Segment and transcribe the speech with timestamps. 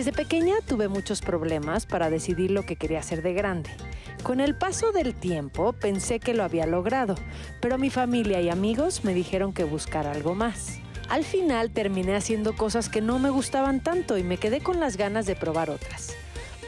[0.00, 3.68] Desde pequeña tuve muchos problemas para decidir lo que quería hacer de grande.
[4.22, 7.16] Con el paso del tiempo pensé que lo había logrado,
[7.60, 10.78] pero mi familia y amigos me dijeron que buscara algo más.
[11.10, 14.96] Al final terminé haciendo cosas que no me gustaban tanto y me quedé con las
[14.96, 16.16] ganas de probar otras.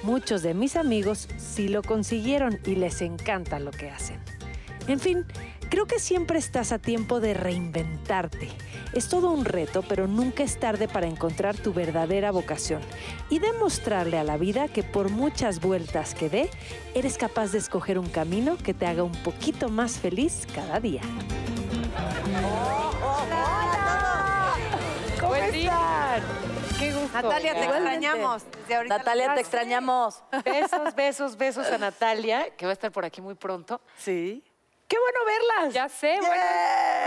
[0.02, 4.20] Muchos de mis amigos sí lo consiguieron y les encanta lo que hacen.
[4.88, 5.24] En fin,
[5.72, 8.50] creo que siempre estás a tiempo de reinventarte.
[8.92, 12.82] Es todo un reto, pero nunca es tarde para encontrar tu verdadera vocación
[13.30, 16.50] y demostrarle a la vida que por muchas vueltas que dé,
[16.94, 21.00] eres capaz de escoger un camino que te haga un poquito más feliz cada día.
[25.18, 26.22] ¿Cómo están?
[26.78, 27.14] Qué gusto.
[27.14, 28.42] Natalia, te extrañamos.
[28.60, 30.22] Desde ahorita Natalia, te extrañamos.
[30.44, 33.80] Besos, besos, besos a Natalia, que va a estar por aquí muy pronto.
[33.96, 34.44] Sí.
[34.92, 35.72] ¡Qué bueno verlas!
[35.74, 36.42] Ya sé, bueno,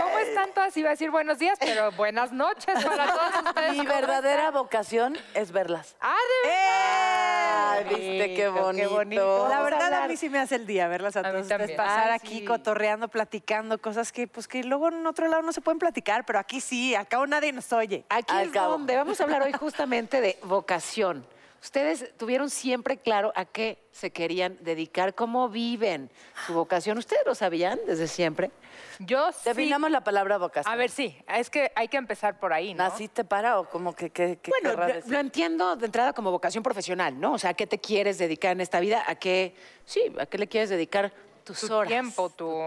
[0.02, 0.76] ¿cómo están todas?
[0.76, 3.70] Iba a decir buenos días, pero buenas noches para todos ustedes.
[3.74, 4.54] Mi ¿Cómo verdadera están?
[4.54, 5.94] vocación es verlas.
[6.00, 7.96] Ah, de Ay, verdad.
[7.96, 8.94] viste qué bonito, qué bonito.
[9.26, 9.48] bonito.
[9.48, 11.70] La a verdad, a mí sí me hace el día verlas a A todos ustedes
[11.76, 12.44] pasar Ah, aquí sí.
[12.44, 16.40] cotorreando, platicando, cosas que, pues, que luego en otro lado no se pueden platicar, pero
[16.40, 18.04] aquí sí, acá nadie nos oye.
[18.08, 18.72] Aquí Al es cabo.
[18.72, 21.24] donde vamos a hablar hoy justamente de vocación.
[21.66, 26.12] Ustedes tuvieron siempre claro a qué se querían dedicar, cómo viven
[26.46, 26.96] su vocación.
[26.96, 28.52] ¿Ustedes lo sabían desde siempre?
[29.00, 29.40] Yo sí.
[29.46, 30.72] Definamos la palabra vocación.
[30.72, 32.84] A ver, sí, es que hay que empezar por ahí, ¿no?
[32.84, 37.32] ¿Naciste para o como que Bueno, lo, entiendo de entrada como vocación profesional, ¿no?
[37.32, 39.02] O sea, ¿a qué te quieres dedicar en esta vida?
[39.04, 41.12] ¿A qué, sí, a qué le quieres dedicar
[41.42, 41.88] tus tu horas?
[41.88, 42.62] tiempo, tu...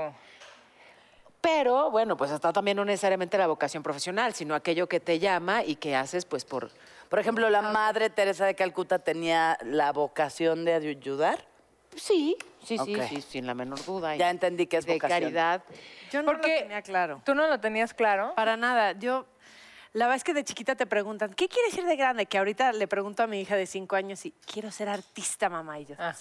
[1.39, 5.63] Pero, bueno, pues está también no necesariamente la vocación profesional, sino aquello que te llama
[5.63, 6.69] y que haces, pues, por...
[7.09, 11.43] Por ejemplo, la madre Teresa de Calcuta tenía la vocación de ayudar.
[11.95, 13.01] Sí, sí, sí, Ok.
[13.09, 14.15] sí, sin la menor duda.
[14.15, 15.19] Ya entendí que es de vocación.
[15.21, 15.63] caridad.
[16.11, 17.21] Yo no Porque- lo tenía claro.
[17.25, 18.33] ¿Tú no lo tenías claro?
[18.35, 18.91] Para nada.
[18.91, 19.25] Yo,
[19.93, 22.27] la verdad es que de chiquita te preguntan, ¿qué quieres ser de grande?
[22.27, 25.79] Que ahorita le pregunto a mi hija de cinco años y quiero ser artista, mamá.
[25.79, 26.13] Y yo, Ah,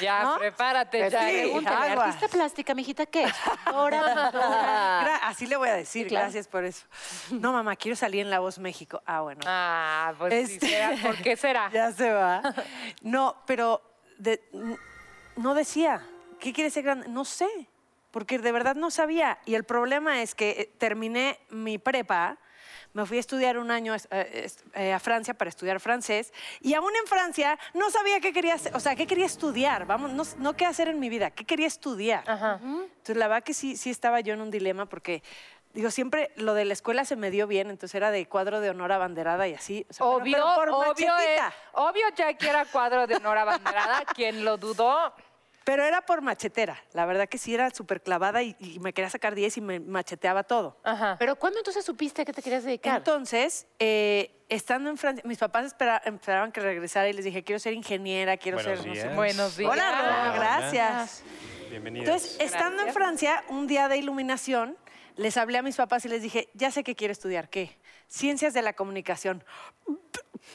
[0.00, 0.38] ya, ¿No?
[0.38, 1.20] prepárate, ya.
[1.28, 1.32] sí.
[1.34, 2.06] pregúntale, aguas.
[2.14, 3.26] artista plástica, mijita, ¿qué?
[3.64, 4.30] Ahora.
[4.32, 6.24] Gra- así le voy a decir, Sí, claro.
[6.24, 6.86] gracias por eso.
[7.30, 9.02] No, mamá, quiero salir en La Voz México.
[9.06, 9.40] Ah, bueno.
[9.46, 10.96] Ah, pues sí, Este- será.
[11.02, 11.70] ¿por qué será?
[11.72, 12.42] Ya se va.
[13.02, 13.80] No, pero
[14.18, 14.42] de-
[15.36, 16.04] no decía.
[16.40, 17.08] ¿Qué quiere ser grande?
[17.08, 17.48] No sé,
[18.10, 19.38] porque de verdad no sabía.
[19.46, 22.36] Y el problema es que eh, terminé mi prepa,
[22.96, 26.90] me fui a estudiar un año eh, eh, a Francia para estudiar francés, y aún
[26.98, 30.56] en Francia no sabía qué quería hacer, o sea, qué quería estudiar, vamos, no, no
[30.56, 32.24] qué hacer en mi vida, qué quería estudiar.
[32.26, 32.58] Ajá.
[32.62, 35.22] Entonces, la verdad que sí, sí estaba yo en un dilema porque,
[35.74, 38.70] digo, siempre lo de la escuela se me dio bien, entonces era de cuadro de
[38.70, 39.84] honor abanderada y así.
[39.90, 41.42] o sea, pero- Obvio, pero por obvio, es,
[41.74, 44.04] obvio Jackie era cuadro de honor abanderada.
[44.14, 45.12] Quien lo dudó,
[45.66, 46.80] Pero era por machetera.
[46.92, 49.80] La verdad que sí era súper clavada y, y me quería sacar 10 y me
[49.80, 50.78] macheteaba todo.
[50.84, 51.16] Ajá.
[51.18, 52.98] Pero ¿cuándo entonces supiste a qué te querías dedicar?
[52.98, 57.58] Entonces, eh, estando en Francia, mis papás espera- esperaban que regresara y les dije, quiero
[57.58, 58.86] ser ingeniera, quiero Buenos ser...
[58.86, 59.08] no sé días.
[59.10, 59.14] qué".
[59.16, 59.72] Buenos días.
[59.72, 60.32] Hola.
[60.36, 61.24] gracias.
[61.68, 62.06] Bienvenidos.
[62.06, 64.76] Entonces, estando en Francia, un día de iluminación,
[65.16, 67.76] les hablé a mis papás y les dije, ya sé que quiero estudiar, ¿qué?
[68.06, 69.42] Ciencias de la comunicación.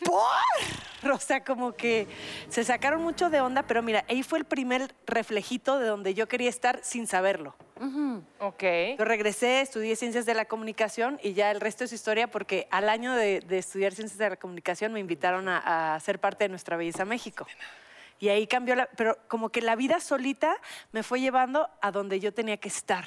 [0.03, 1.11] ¿Por?
[1.11, 2.07] O sea, como que
[2.49, 6.27] se sacaron mucho de onda, pero mira, ahí fue el primer reflejito de donde yo
[6.27, 7.55] quería estar sin saberlo.
[8.39, 8.63] Ok.
[8.99, 12.89] Yo regresé, estudié Ciencias de la Comunicación y ya el resto es historia porque al
[12.89, 16.49] año de, de estudiar Ciencias de la Comunicación me invitaron a, a ser parte de
[16.49, 17.47] Nuestra Belleza México.
[18.19, 18.85] Y ahí cambió la...
[18.95, 20.55] Pero como que la vida solita
[20.91, 23.05] me fue llevando a donde yo tenía que estar.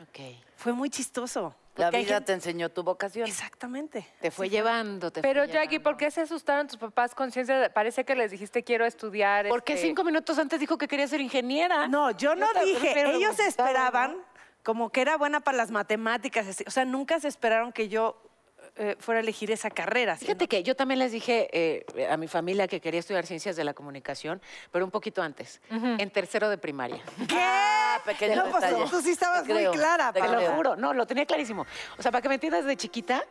[0.00, 0.20] Ok.
[0.56, 1.54] Fue muy chistoso.
[1.76, 3.26] La vida gente- te enseñó tu vocación.
[3.28, 4.06] Exactamente.
[4.20, 5.82] Te fue llevando, te Pero fue Jackie, llevando.
[5.90, 7.58] ¿por qué se asustaron tus papás con ciencia?
[7.58, 9.48] de- Parece que les dijiste quiero estudiar.
[9.48, 11.88] Porque este, cinco minutos antes dijo que quería ser ingeniera.
[11.88, 12.94] No, yo no dije.
[13.14, 14.24] Ellos esperaban ¿no?
[14.62, 16.62] como que era buena para las matemáticas.
[16.66, 18.20] O sea, nunca se esperaron que yo
[18.78, 20.16] eh, fuera a elegir esa carrera.
[20.16, 23.56] sino- Fíjate que yo también les dije eh, a mi familia que quería estudiar ciencias
[23.56, 27.02] de la comunicación, pero un poquito antes, en tercero de primaria.
[27.28, 27.36] ¿Qué?
[28.06, 28.88] Pequeño no, pues detalle.
[28.90, 30.12] tú sí estabas Te muy creo, clara.
[30.12, 31.66] te lo juro, no, lo tenía clarísimo.
[31.98, 33.22] O sea, para que me entiendas de chiquita,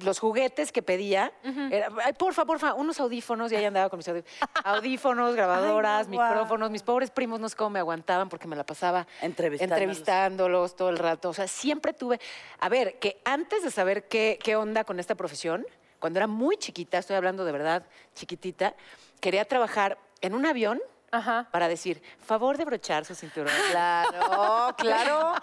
[0.00, 1.32] los juguetes que pedía,
[1.70, 4.38] era, ay, porfa, porfa, unos audífonos, y ahí andaba con mis audífonos.
[4.64, 6.30] Audífonos, grabadoras, Ay, no, guau.
[6.30, 6.70] micrófonos.
[6.70, 9.80] Mis pobres primos no sé cómo me aguantaban porque me la pasaba Entrevistándolos.
[9.80, 11.30] entrevistándolos todo el rato.
[11.30, 12.20] O sea, siempre tuve.
[12.60, 15.64] A ver, que antes de saber qué, qué onda con esta profesión,
[15.98, 18.74] cuando era muy chiquita, estoy hablando de verdad chiquitita,
[19.20, 21.46] quería trabajar en un avión Ajá.
[21.52, 23.52] para decir, favor de brochar su cinturón.
[23.70, 25.34] Claro, claro.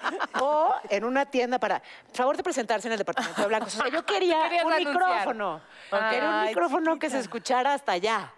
[0.42, 1.82] O en una tienda para,
[2.14, 3.76] favor de presentarse en el departamento de blancos.
[3.78, 4.80] O sea, yo quería un anunciar.
[4.94, 5.62] micrófono.
[6.10, 8.34] Quería un micrófono que se escuchara hasta allá.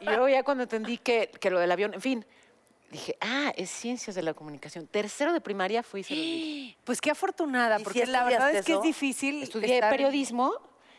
[0.00, 2.26] Y luego ya cuando entendí que, que lo del avión, en fin,
[2.90, 4.86] dije, ah, es ciencias de la comunicación.
[4.88, 6.76] Tercero de primaria fui se lo dije.
[6.84, 9.42] Pues qué afortunada, ¿Y porque si la verdad es que es difícil.
[9.42, 10.52] Estudié estar- periodismo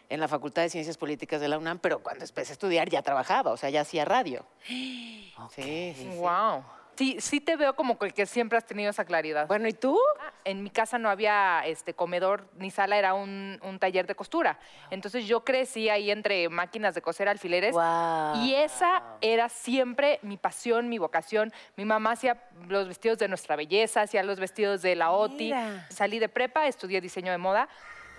[0.10, 3.02] en la Facultad de Ciencias Políticas de la UNAM, pero cuando empecé a estudiar ya
[3.02, 4.46] trabajaba, o sea, ya hacía radio.
[5.54, 6.18] Sí, sí, sí.
[6.18, 6.64] Wow.
[6.98, 9.46] Sí, sí te veo como que que siempre has tenido esa claridad.
[9.46, 10.00] Bueno, ¿y tú?
[10.44, 14.58] En mi casa no había este comedor ni sala, era un, un taller de costura.
[14.90, 17.74] Entonces yo crecí ahí entre máquinas de coser alfileres.
[17.74, 18.44] Guau.
[18.44, 21.54] Y esa era siempre mi pasión, mi vocación.
[21.76, 25.44] Mi mamá hacía los vestidos de nuestra belleza, hacía los vestidos de la OTI.
[25.54, 25.88] Mira.
[25.92, 27.70] Salí de prepa, estudié diseño de moda.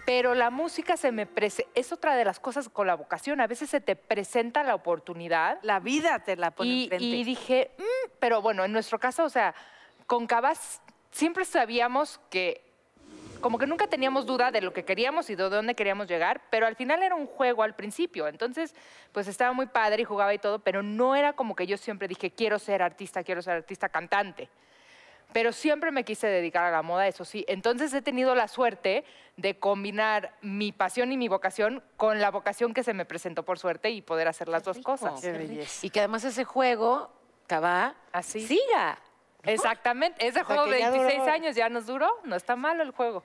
[0.08, 1.28] Pero la música se me
[1.74, 3.42] es otra de las cosas con la vocación.
[3.42, 7.04] A veces se te presenta la oportunidad La vida te la pone y, enfrente.
[7.04, 9.54] y dije, "Mm", pero bueno, en nuestro caso, o sea,
[10.06, 12.64] con Cabas siempre sabíamos que,
[13.42, 16.66] como que nunca teníamos duda de lo que queríamos y de dónde queríamos llegar, pero
[16.66, 18.28] al final era un juego al principio.
[18.28, 18.74] Entonces,
[19.12, 22.08] pues estaba muy padre y jugaba y todo, pero no era como que yo siempre
[22.08, 24.48] dije, quiero ser artista, quiero ser artista cantante.
[25.32, 27.44] Pero siempre me quise dedicar a la moda, eso sí.
[27.48, 29.04] Entonces he tenido la suerte
[29.36, 33.58] de combinar mi pasión y mi vocación con la vocación que se me presentó por
[33.58, 35.20] suerte y poder hacer las dos cosas.
[35.20, 35.86] Qué belleza.
[35.86, 37.10] Y que además ese juego,
[37.46, 38.46] Cabá, Así.
[38.46, 38.98] siga.
[39.44, 40.26] Exactamente.
[40.26, 41.32] Ese juego de ya 26 duró.
[41.32, 42.08] años ya nos duró.
[42.24, 43.22] No está malo el juego.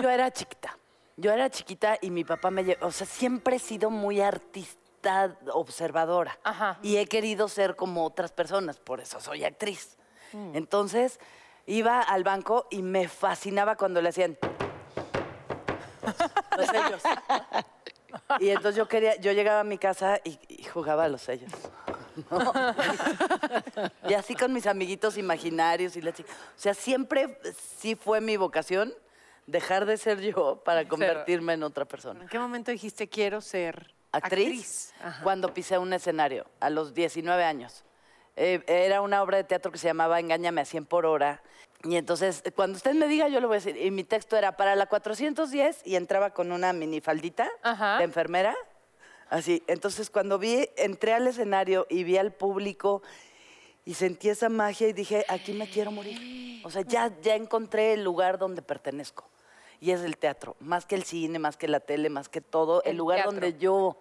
[0.00, 0.78] Yo era chiquita.
[1.16, 2.86] Yo era chiquita y mi papá me llevó.
[2.86, 6.38] O sea, siempre he sido muy artista observadora.
[6.44, 6.78] Ajá.
[6.82, 9.98] Y he querido ser como otras personas, por eso soy actriz.
[10.32, 11.20] Entonces,
[11.66, 14.36] iba al banco y me fascinaba cuando le hacían.
[16.56, 17.02] Los sellos.
[18.40, 21.52] Y entonces yo quería, yo llegaba a mi casa y, y jugaba a los sellos.
[22.30, 22.52] ¿no?
[24.08, 26.30] Y así con mis amiguitos imaginarios y la chica.
[26.32, 27.38] O sea, siempre
[27.78, 28.92] sí fue mi vocación
[29.46, 32.22] dejar de ser yo para convertirme en otra persona.
[32.22, 35.22] ¿En qué momento dijiste quiero ser Actriz, Ajá.
[35.22, 37.84] cuando pisé un escenario a los 19 años.
[38.42, 41.42] Eh, era una obra de teatro que se llamaba Engáñame a 100 por hora.
[41.84, 43.76] Y entonces, cuando usted me diga, yo lo voy a decir.
[43.76, 47.98] Y mi texto era para la 410 y entraba con una minifaldita Ajá.
[47.98, 48.56] de enfermera.
[49.28, 49.62] Así.
[49.66, 53.02] Entonces, cuando vi, entré al escenario y vi al público
[53.84, 56.62] y sentí esa magia y dije, aquí me quiero morir.
[56.64, 59.28] O sea, ya, ya encontré el lugar donde pertenezco.
[59.80, 62.82] Y es el teatro, más que el cine, más que la tele, más que todo.
[62.84, 63.32] El, El lugar teatro.
[63.32, 63.98] donde yo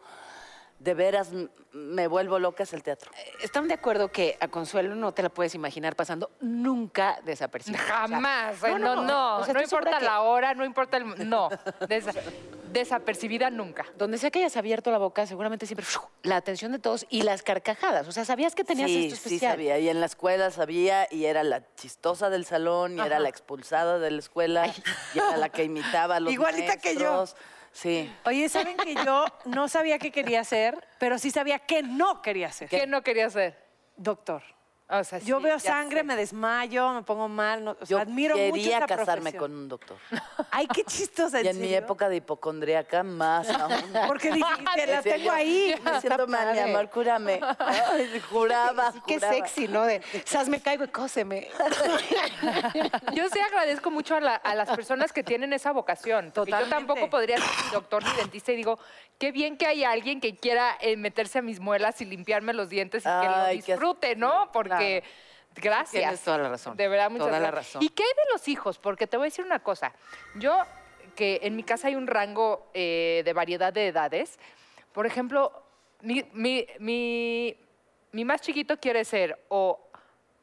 [0.79, 1.29] de veras
[1.71, 3.11] me vuelvo loca es el teatro.
[3.41, 7.83] ¿Están de acuerdo que a Consuelo no te la puedes imaginar pasando nunca desapercibida?
[7.83, 8.63] O sea, Jamás.
[8.63, 9.37] ay, no, no.
[9.37, 11.29] o sea, no importa que la hora, no importa el...
[11.29, 11.49] No.
[11.81, 12.13] Desa-
[12.71, 13.85] desapercibida nunca.
[13.97, 15.85] Donde sea que hayas abierto la boca, seguramente siempre
[16.23, 18.07] la atención de todos y las carcajadas.
[18.07, 19.53] O sea, sabías que tenías sí, esto sí especial.
[19.53, 19.79] sabía.
[19.79, 23.99] Y en la escuela sabía y era la chistosa del salón y era la expulsada
[23.99, 27.25] de la escuela y era la que imitaba a los Igualita que yo.
[27.71, 28.11] Sí.
[28.25, 32.51] Oye, ¿saben que yo no sabía qué quería ser, pero sí sabía que no quería
[32.51, 32.69] ser?
[32.69, 33.57] ¿Qué no quería hacer?
[33.95, 34.43] Doctor.
[34.91, 36.03] O sea, Yo sí, veo sangre, sé.
[36.03, 37.63] me desmayo, me pongo mal.
[37.63, 39.39] no- o sea, Yo admiro mucho quería casarme profesión.
[39.39, 39.97] con un doctor.
[40.51, 41.39] Ay, qué chistosa.
[41.41, 43.71] ¿en Y en mi época de hipocondríaca, más aún.
[44.07, 45.75] Porque dije, te la tengo yo, ahí.
[45.83, 47.39] Me siento mal, mi amor, cúrame.
[47.59, 49.33] Ay, juraba, Sí, qué juraba.
[49.35, 49.83] sexy, ¿no?
[49.83, 51.47] De, sas me caigo y cóseme.
[53.13, 56.31] Yo sí agradezco mucho a, la- a las personas que tienen esa vocación.
[56.33, 56.75] porque Yo Totalmente.
[56.75, 58.79] tampoco podría ser ni doctor ni dentista y digo,
[59.17, 62.69] qué bien que hay alguien que quiera eh, meterse a mis muelas y limpiarme los
[62.69, 64.49] dientes y que lo disfrute, ¿no?
[64.51, 64.78] Porque,
[65.55, 66.01] gracias.
[66.01, 66.77] Tienes toda la razón.
[66.77, 67.73] De verdad, muchas Toda la gracias.
[67.75, 67.83] razón.
[67.83, 68.77] ¿Y qué hay de los hijos?
[68.77, 69.93] Porque te voy a decir una cosa.
[70.35, 70.57] Yo,
[71.15, 74.39] que en mi casa hay un rango eh, de variedad de edades.
[74.93, 75.51] Por ejemplo,
[76.01, 77.55] mi, mi- mi-
[78.11, 79.79] mi más chiquito quiere ser o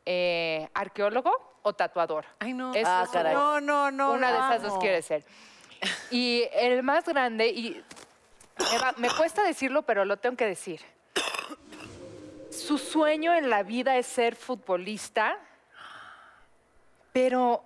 [0.04, 2.26] eh, arqueólogo o tatuador.
[2.38, 2.72] Ay, no.
[2.74, 3.34] Eso Ah, es caray.
[3.34, 4.12] No, no, no.
[4.12, 4.68] una de esas no.
[4.68, 5.24] dos quiere ser.
[6.10, 7.82] Y el más grande, y
[8.72, 10.80] me, va- me cuesta decirlo, pero lo tengo que decir.
[12.56, 15.38] Su sueño en la vida es ser futbolista,
[17.12, 17.64] pero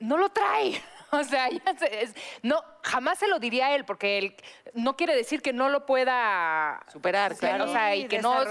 [0.00, 0.80] no lo trae.
[1.12, 4.36] O sea, ya se- es- no, jamás se lo diría a él, porque él
[4.74, 7.64] no quiere decir que no lo pueda Superar, claro.
[7.64, 8.44] o sea, y que no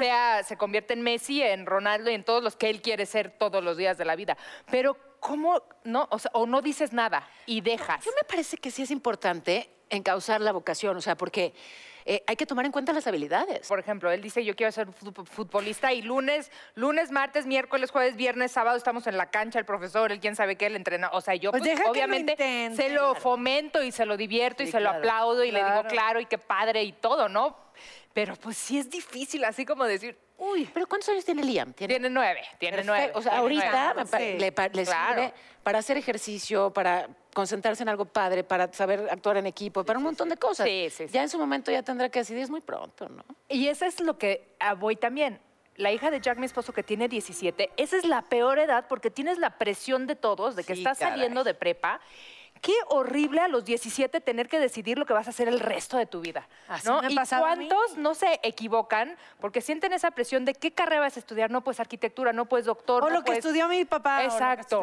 [0.00, 3.30] sea, se convierte en Messi, en Ronaldo y en todos los que él quiere ser
[3.30, 4.36] todos los días de la vida.
[4.72, 6.08] Pero, ¿cómo no?
[6.10, 8.04] O, sea, o no dices nada y dejas.
[8.04, 11.54] Yo me parece que sí es importante encauzar la vocación, o sea, porque
[12.04, 13.66] eh, hay que tomar en cuenta las habilidades.
[13.68, 18.16] Por ejemplo, él dice, yo quiero ser fut- futbolista y lunes, lunes, martes, miércoles, jueves,
[18.16, 21.16] viernes, sábado estamos en la cancha, el profesor, el quién sabe qué, el entrenador.
[21.16, 22.36] O sea, yo Pues pues, lo obviamente
[22.74, 26.20] se lo fomento y se lo divierto y se lo aplaudo y le digo, claro,
[26.20, 27.56] y qué padre y todo, ¿no?
[28.12, 31.72] Pero pues sí es difícil, así como decir, uy, Pero ¿cuántos años tiene Liam?
[31.72, 32.92] tiene nueve, tiene Perfecto.
[32.96, 33.12] nueve.
[33.14, 33.94] O sea, ahorita nueve.
[33.96, 35.22] me pa- Sí, le, pa- le claro.
[35.22, 39.98] sirve para hacer ejercicio, para concentrarse en algo padre, para saber actuar en equipo, para
[39.98, 40.66] un montón de cosas.
[40.66, 41.12] Sí, sí, sí.
[41.12, 43.24] Ya en su momento ya tendrá que decidir, es muy pronto, ¿no?
[43.48, 45.38] Y eso es lo que ah, voy también.
[45.76, 49.10] La hija de Jack, mi esposo, que tiene 17, esa es la peor edad porque
[49.10, 51.14] tienes la presión de todos, de que Sí, estás caray.
[51.14, 52.00] saliendo de prepa,
[52.60, 55.96] qué horrible a los 17 tener que decidir lo que vas a hacer el resto
[55.96, 56.46] de tu vida.
[56.68, 57.00] Así ¿no?
[57.02, 57.68] me y pasaba a mí.
[57.68, 61.62] cuántos no se equivocan porque sienten esa presión de qué carrera vas a estudiar, no
[61.62, 64.18] puedes arquitectura, no puedes doctor, O no lo que puedes- estudió mi papá.
[64.20, 64.80] o lo que Exacto,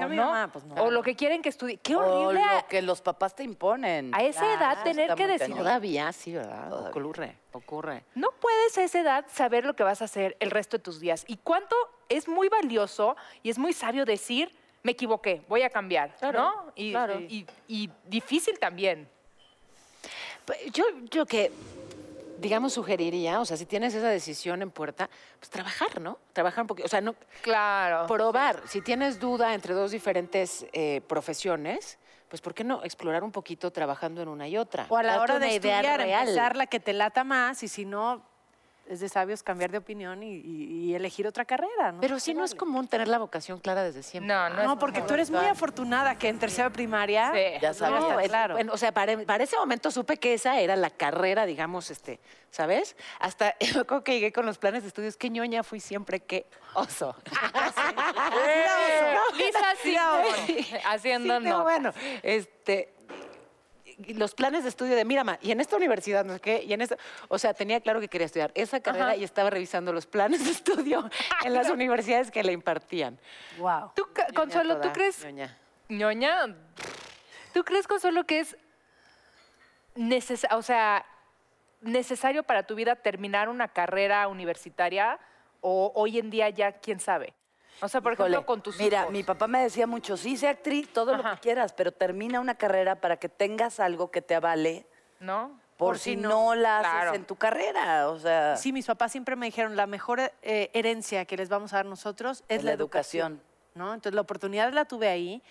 [0.53, 0.83] pues no.
[0.83, 1.77] O lo que quieren que estudie.
[1.77, 2.41] Qué O horrible.
[2.43, 4.13] a- lo que los papás te imponen.
[4.15, 5.57] A esa edad tener que decidir.
[5.57, 6.87] Todavía sí, ¿verdad?
[6.89, 8.03] Ocurre, ocurre.
[8.15, 10.99] No puedes a esa edad saber lo que vas a hacer el resto de tus
[10.99, 11.25] días.
[11.27, 11.75] Y cuánto
[12.09, 14.55] es muy valioso y es muy sabio decir,
[14.87, 16.71] me equivoqué, voy a cambiar, Claro, ¿no?
[16.73, 17.19] Y, claro.
[17.19, 19.09] y- y difícil también.
[20.45, 21.51] Pues, Yo, yo que,
[22.37, 26.19] digamos, sugeriría, o sea, si tienes esa decisión en puerta, pues trabajar, ¿no?
[26.31, 28.07] Trabajar un poquito, o sea, no, Claro.
[28.07, 28.61] probar.
[28.65, 33.71] Si tienes duda entre dos diferentes eh, profesiones, pues ¿por qué no explorar un poquito
[33.71, 34.85] trabajando en una y otra?
[34.87, 36.21] O a la Date hora de estudiar, real.
[36.29, 38.21] empezar la que te lata más y si no,
[38.89, 41.99] es de sabios cambiar de opinión y, y- y elegir otra carrera, ¿no?
[42.01, 44.33] Pero sí no es común tener la vocación clara desde siempre.
[44.33, 47.31] No, no, No, es porque tú eres muy afortunada que en tercera primaria...
[47.33, 47.59] Sí.
[47.61, 47.99] Ya sabes.
[48.01, 48.55] No, es- claro.
[48.55, 52.19] bueno, o sea, para, para ese momento supe que esa era la carrera, digamos, este,
[52.49, 52.95] ¿sabes?
[53.19, 56.45] Hasta me acuerdo que llegué con los planes de estudios, qué ñoña fui siempre, qué
[56.73, 57.15] oso.
[59.37, 59.95] Lisa sí,
[60.85, 62.93] haciendo no, bueno, este
[64.15, 66.81] los planes de estudio de Mirama y en esta universidad no sé qué y en
[66.81, 66.97] esta
[67.29, 70.51] o sea tenía claro que quería estudiar esa carrera y estaba revisando los planes de
[70.51, 71.09] estudio
[71.43, 73.17] en las universidades que la impartían
[73.57, 73.91] Wow.
[73.95, 75.57] Tú, Consuelo, ¿tú crees, ñoña.
[75.89, 76.55] ñoña,
[77.53, 78.55] tú crees, Consuelo, que es
[79.95, 81.05] neces- o sea,
[81.81, 85.19] necesario para tu vida terminar una carrera universitaria
[85.61, 87.33] o hoy en día ya quién sabe?
[87.81, 89.11] O sea, por Híjole, ejemplo, con tus Mira, hijos.
[89.11, 92.55] mi papá me decía mucho, sí, sé actriz, todo lo que quieras, pero termina una
[92.55, 94.85] carrera para que tengas algo que te avale
[95.19, 95.59] ¿no?
[95.77, 96.55] por, Por si si no, no.
[96.55, 97.13] la haces Claro.
[97.13, 98.09] en tu carrera.
[98.09, 101.71] O sea, Sí, mis papás siempre me dijeron, la mejor eh, herencia que les vamos
[101.73, 103.33] a dar nosotros es Es la la educación.
[103.33, 103.47] educación.
[103.75, 103.93] ¿no?
[103.93, 105.43] Entonces, la oportunidad la tuve ahí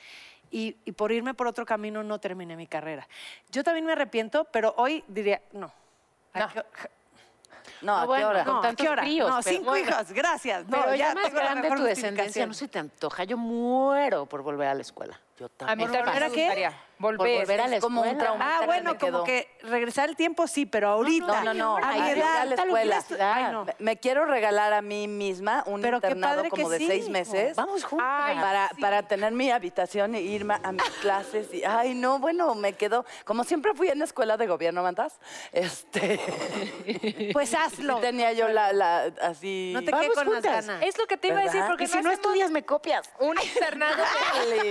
[0.50, 3.06] y, y por irme por otro camino no terminé mi carrera.
[3.50, 5.72] Yo también me arrepiento, pero hoy diría, no.
[6.32, 6.48] ¿A No.
[7.82, 8.44] No, ¿a qué bueno, hora?
[8.44, 9.02] con no, ¿a tantos qué hora?
[9.02, 9.88] críos, No, cinco bueno.
[9.88, 10.66] hijos, gracias.
[10.68, 13.36] No, pero ya, más tengo la grande mejor tu descendencia no se te antoja yo
[13.36, 16.70] muero por volver a la escuela Yo A también ¿Volver a qué?
[16.98, 17.18] Volver.
[17.18, 18.36] Por volver a la Es como un escuela.
[18.40, 21.42] Ah, que bueno, como que regresar el tiempo sí, pero ahorita.
[21.42, 21.76] No, no, no.
[21.76, 22.36] A mi edad.
[22.40, 23.04] a la escuela.
[23.20, 23.66] Ay, no.
[23.78, 26.86] Me, quiero regalar a mí misma un Pero internado como de sí.
[26.86, 27.56] seis meses.
[27.56, 31.52] vamos juntas Ay, para, para tener mi habitación e irme a mis clases.
[31.52, 33.04] Y, ay, no, bueno, me quedo.
[33.24, 35.18] Como siempre fui en escuela de gobierno, ¿mandas?
[35.52, 36.20] Este.
[37.32, 37.98] Pues hazlo.
[37.98, 39.72] tenía yo la, la así.
[39.74, 40.66] No te Vamos quedes con las juntas.
[40.66, 40.82] ganas.
[40.82, 43.36] Es lo que te iba a decir, porque y si no estudias me copias un
[43.42, 44.02] internado.
[44.34, 44.70] Dale.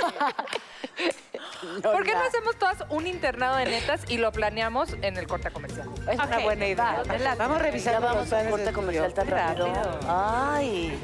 [1.82, 5.52] ¿Por qué no hacemos todas un internado de netas y lo planeamos en el corte
[5.52, 5.90] comercial?
[6.10, 8.74] es una Ok, buena idea va, vamos a revisar los vamos a planes de corte
[8.74, 10.00] comercial tan rápido.
[10.08, 10.98] Ay.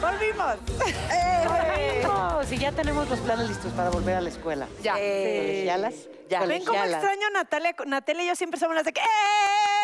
[0.00, 0.56] Volvimos.
[2.40, 4.66] No, si ya tenemos los planes listos para volver a la escuela.
[4.82, 4.94] Ya.
[4.94, 5.94] ¿Colegialas?
[6.30, 6.40] Ya.
[6.46, 7.74] Ven cómo extraño a Natalia.
[7.84, 9.00] Natalia y yo siempre somos las de que.
[9.02, 9.04] ¡Eh!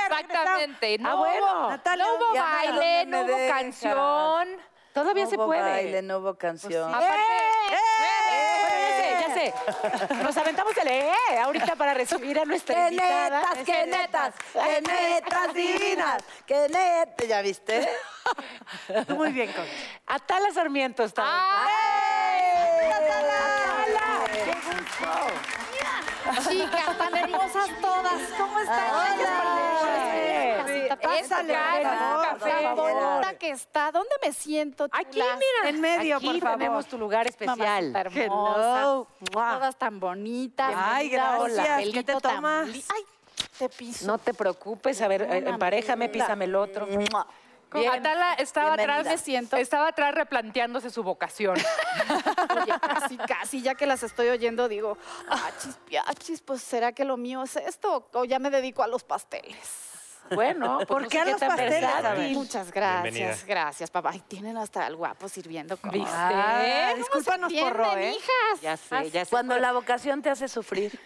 [0.09, 0.97] Exactamente.
[0.99, 1.45] No, Ah, bueno.
[1.65, 4.49] hubo, Natalia, no hubo baile, no hubo canción.
[4.95, 5.61] Todavía No se hubo puede.
[5.61, 6.95] baile, no hubo canción.
[6.95, 7.19] Aparte,
[7.71, 9.35] Ya sé, ya
[10.09, 10.15] sé.
[10.23, 13.41] Nos aventamos el eh ahorita para recibir a nuestra ¡Qué invitada.
[13.43, 14.35] netas, qué netas!
[14.55, 16.23] ¡Qué netas divinas!
[16.47, 17.29] ¡Qué netas!
[17.29, 17.87] ¿Ya viste?
[19.09, 19.71] Muy bien, Concha.
[20.07, 21.23] Atala Sarmiento está.
[26.49, 28.23] Chicas, tan hermosas todas.
[28.37, 29.21] ¿Cómo están?
[31.17, 31.55] Es Pásale.
[31.55, 33.93] Tan bonita que está.
[33.93, 34.85] ¿Dónde me siento?
[34.91, 35.69] Aquí, mira.
[35.69, 36.59] En medio, Aquí por favor.
[36.59, 37.95] tenemos tu lugar especial.
[37.95, 39.07] Hermosa.
[39.33, 39.55] Mua.
[39.55, 40.73] Todas tan bonitas.
[40.77, 41.41] Ay, gracias.
[41.41, 41.79] hola.
[41.93, 42.69] ¿Qué te tomas?
[42.69, 43.05] Ay,
[43.59, 44.07] te piso.
[44.07, 46.87] No te preocupes, a ver, emparejame, písame el otro.
[47.73, 47.93] Bien.
[47.93, 49.01] Atala estaba Bienvenida.
[49.01, 49.57] atrás, Me siento.
[49.57, 51.57] estaba atrás replanteándose su vocación.
[52.63, 54.97] Oye, casi, casi, ya que las estoy oyendo, digo,
[55.29, 58.09] achis, piachis, pues ¿será que lo mío es esto?
[58.15, 59.83] O ya me dedico a los pasteles.
[60.31, 61.81] Bueno, pues ¿Por no qué sé a los pasteles?
[62.03, 62.31] ver.
[62.33, 63.37] Muchas gracias, Bienvenida.
[63.47, 64.11] gracias, papá.
[64.13, 65.77] Ay, tienen hasta el guapo sirviendo.
[65.77, 66.11] como- ¿Viste?
[66.13, 68.11] Ah, ¿Cómo discúlpanos se por Ro, ¿eh?
[68.11, 68.61] hijas?
[68.63, 69.31] Ya sé, ya sé.
[69.31, 70.99] Cuando la vocación te hace sufrir.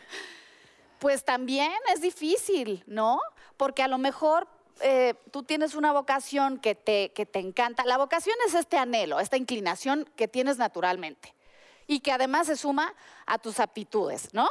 [0.99, 3.21] Pues también es difícil, ¿no?
[3.57, 4.47] Porque a lo mejor
[4.83, 7.85] eh, tú tienes una vocación que te, que te encanta.
[7.85, 11.35] La vocación es este anhelo, esta inclinación que tienes naturalmente
[11.87, 12.95] y que además se suma
[13.27, 14.49] a tus aptitudes, ¿no?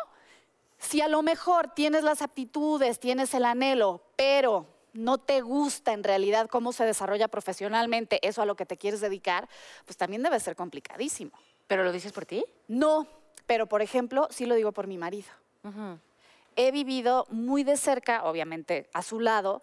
[0.77, 6.03] Si a lo mejor tienes las aptitudes, tienes el anhelo, pero no te gusta en
[6.03, 9.47] realidad cómo se desarrolla profesionalmente eso a lo que te quieres dedicar,
[9.85, 11.31] pues también debe ser complicadísimo.
[11.67, 12.43] ¿Pero lo dices por ti?
[12.67, 13.07] No,
[13.45, 15.29] pero por ejemplo, sí lo digo por mi marido.
[16.55, 19.61] He vivido muy de cerca, obviamente a su lado,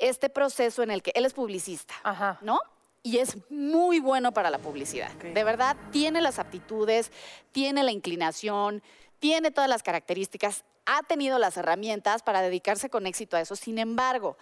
[0.00, 2.38] este proceso en el que él es publicista, Ajá.
[2.40, 2.58] ¿no?
[3.02, 5.10] Y es muy bueno para la publicidad.
[5.12, 7.12] De verdad, tiene las aptitudes,
[7.52, 8.82] tiene la inclinación,
[9.18, 13.56] tiene todas las características, ha tenido las herramientas para dedicarse con éxito a eso.
[13.56, 14.36] Sin embargo,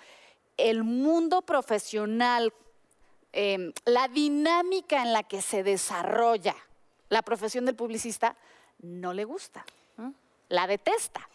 [0.56, 2.52] el mundo profesional,
[3.32, 6.56] eh, la dinámica en la que se desarrolla
[7.08, 8.36] la profesión del publicista,
[8.80, 9.64] no le gusta.
[10.48, 11.28] La detesta.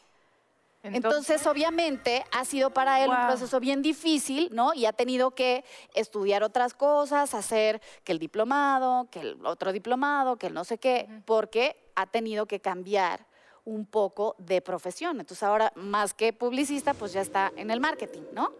[0.83, 4.73] Entonces, obviamente, ha sido para él un proceso bien difícil, ¿no?
[4.73, 5.63] Y ha tenido que
[5.93, 10.77] estudiar otras cosas, hacer que el diplomado, que el otro diplomado, que el no sé
[10.77, 13.25] qué, porque ha tenido que cambiar
[13.65, 15.21] un poco de profesión.
[15.21, 18.51] Entonces, ahora, más que publicista, pues ya está en el marketing, ¿no?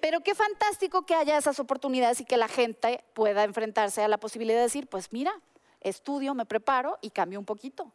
[0.00, 4.18] Pero qué fantástico que haya esas oportunidades y que la gente pueda enfrentarse a la
[4.18, 5.32] posibilidad de decir, pues mira,
[5.80, 7.92] estudio, me preparo y cambio un poquito.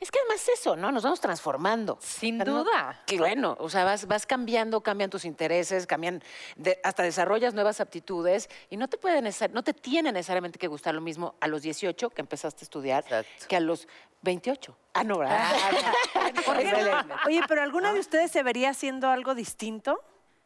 [0.00, 0.90] Es que además eso, ¿no?
[0.92, 1.98] Nos vamos transformando.
[2.00, 3.02] Sin no- duda.
[3.06, 6.22] que bueno, o sea, vas, vas cambiando, cambian tus intereses, cambian,
[6.56, 10.66] de- hasta desarrollas nuevas aptitudes y no te puede necesar- no te tiene necesariamente que
[10.68, 13.46] gustar lo mismo a los 18 que empezaste a estudiar Exacto.
[13.48, 13.86] que a los
[14.22, 14.76] 28.
[14.94, 15.50] Ah, no, ¿verdad?
[16.46, 16.78] ¿Por qué no?
[16.78, 17.14] Excelente.
[17.26, 20.00] Oye, pero ¿alguna de ustedes se vería haciendo algo distinto?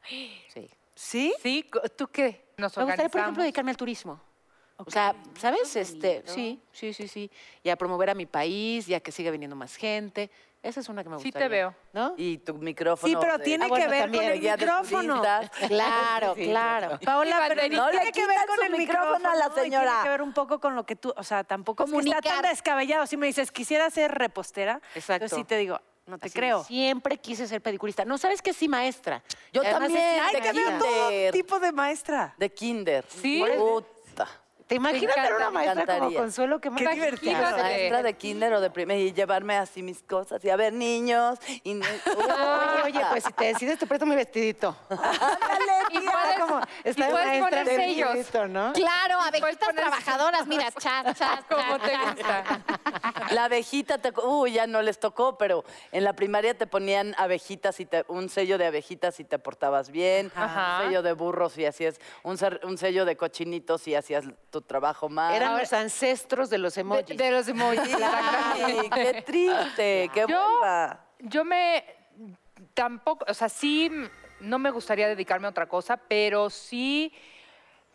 [0.08, 0.68] Sí.
[0.94, 1.34] ¿Sí?
[1.42, 2.44] Sí, ¿tú qué?
[2.58, 4.20] Nos Me gustaría, por ejemplo, dedicarme al turismo.
[4.86, 5.74] O sea, ¿sabes?
[5.76, 7.30] Este, sí, sí, sí, sí.
[7.62, 10.30] Y a promover a mi país, ya que siga viniendo más gente.
[10.62, 11.48] Esa es una que me Sí gustaría.
[11.48, 11.74] te veo.
[11.94, 12.14] ¿No?
[12.18, 13.08] Y tu micrófono.
[13.10, 15.22] Sí, pero de- tiene Ah, bueno, que ver también, con el micrófono.
[15.68, 16.98] Claro, Sí, claro.
[17.02, 19.84] Paola, pero no le tiene que ver con el micrófono micrófono a la señora.
[19.86, 22.20] Tiene que ver un poco con lo que tú, o sea, tampoco es que está
[22.20, 23.06] tan descabellado.
[23.06, 25.24] Si me dices, quisiera ser repostera, Exacto.
[25.24, 26.62] entonces sí te digo, no te Así, creo.
[26.64, 28.04] Siempre quise ser pediculista.
[28.04, 28.52] No, ¿sabes qué?
[28.52, 29.22] Sí, maestra.
[29.54, 30.78] Yo además también, es- Ay, de te veo kinder.
[30.78, 32.34] todo tipo de maestra.
[32.36, 33.06] De kinder.
[33.08, 33.42] Sí.
[33.56, 34.28] Puta.
[34.70, 36.14] ¿Te imaginas Me ser una maestra como.
[36.14, 36.60] Consuelo?
[36.60, 37.32] Qué, divertido.
[37.42, 41.40] Maestra de kinder o de primer y llevarme así mis cosas y a ver niños
[41.64, 41.84] y no-
[42.16, 44.76] Oye, oye, pues si te decides te presto mi vestidito.
[45.92, 48.14] Y puedes, como y está de puedes maestra poner de sellos.
[48.14, 48.72] vestidito, ¿no?
[48.74, 52.44] Claro, abejitas trabajadoras, mira, chat, chat, ¿Cómo chat, te gusta?
[53.30, 57.78] La abejita, te, uy, ya no les tocó, pero en la primaria te ponían abejitas
[57.80, 60.78] y te, un sello de abejitas y te portabas bien, Ajá.
[60.80, 64.62] un sello de burros y hacías, un, ser- un sello de cochinitos y hacías tu
[64.62, 65.34] trabajo mal.
[65.34, 67.16] Eran los ancestros de los emojis.
[67.16, 67.96] de los emojis.
[68.02, 70.60] Ay, qué triste, qué Yo-.
[71.20, 71.84] Yo me
[72.74, 73.90] tampoco, o sea, sí
[74.40, 77.12] no me gustaría dedicarme a otra cosa, pero sí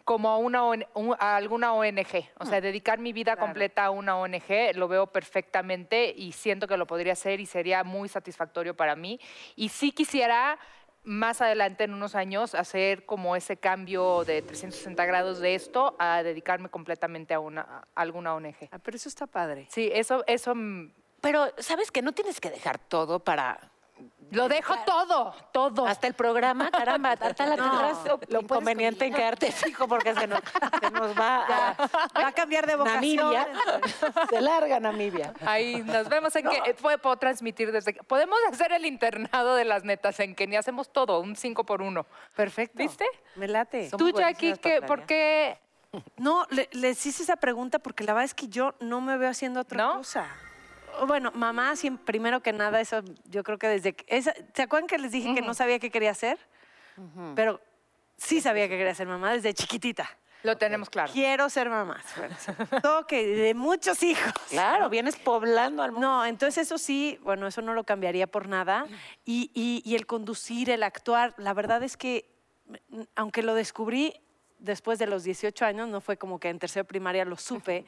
[0.05, 4.15] como a una un- a alguna ONG, o sea, dedicar mi vida completa a una
[4.17, 8.95] ONG, lo veo perfectamente y siento que lo podría hacer y sería muy satisfactorio para
[8.95, 9.19] mí.
[9.55, 10.59] Y sí quisiera
[11.03, 16.23] más adelante en unos años hacer como ese cambio de 360 grados de esto a
[16.23, 18.69] dedicarme completamente a una a alguna ONG.
[18.71, 19.67] Ah, pero eso está padre.
[19.69, 20.91] Sí, eso eso mm,
[21.21, 23.59] Pero, ¿sabes que No tienes que dejar todo para...
[24.31, 25.85] lo dejo todo, todo.
[25.85, 30.13] Hasta el programa, caramba, hasta la No, tendrás lo lo inconveniente en quedarte fijo porque
[30.15, 30.39] se nos,
[30.81, 31.45] se nos va
[31.77, 33.15] a Va a cambiar de vocación.
[33.33, 33.47] Namibia.
[34.29, 35.33] Se larga Namibia.
[35.45, 39.63] Ahí nos vemos en que puedo, puedo transmitir desde que- podemos hacer el internado de
[39.65, 42.05] las netas en Kenia hacemos todo un 5 por 1
[42.35, 42.77] Perfecto.
[42.79, 43.05] ¿Viste?
[43.35, 43.89] Me late.
[43.97, 45.59] Tú Jackie ¿qué- por qué
[46.17, 49.29] No, le- les hice esa pregunta porque la verdad es que yo no me veo
[49.29, 49.97] haciendo otra ¿No?
[49.97, 50.27] cosa.
[51.07, 51.73] Bueno, mamá,
[52.05, 53.93] primero que nada, eso yo creo que desde...
[53.93, 56.37] que- esa- ¿Se acuerdan que les dije que no sabía qué quería hacer?
[57.35, 57.59] Pero
[58.17, 60.09] sí sabía que quería ser mamá desde chiquitita.
[60.43, 61.11] lo tenemos claro?
[61.11, 62.01] Quiero ser mamá.
[62.17, 62.35] Bueno,
[62.81, 64.31] todo que de muchos hijos.
[64.49, 66.07] Claro, vienes poblando al mundo.
[66.07, 68.85] No, entonces eso sí, bueno, eso no lo cambiaría por nada.
[69.25, 72.29] Y, y- y el conducir, el actuar, la verdad es que,
[72.89, 74.13] mm, aunque lo descubrí
[74.59, 77.85] después de los 18 años, no fue como que en tercera primaria lo supe,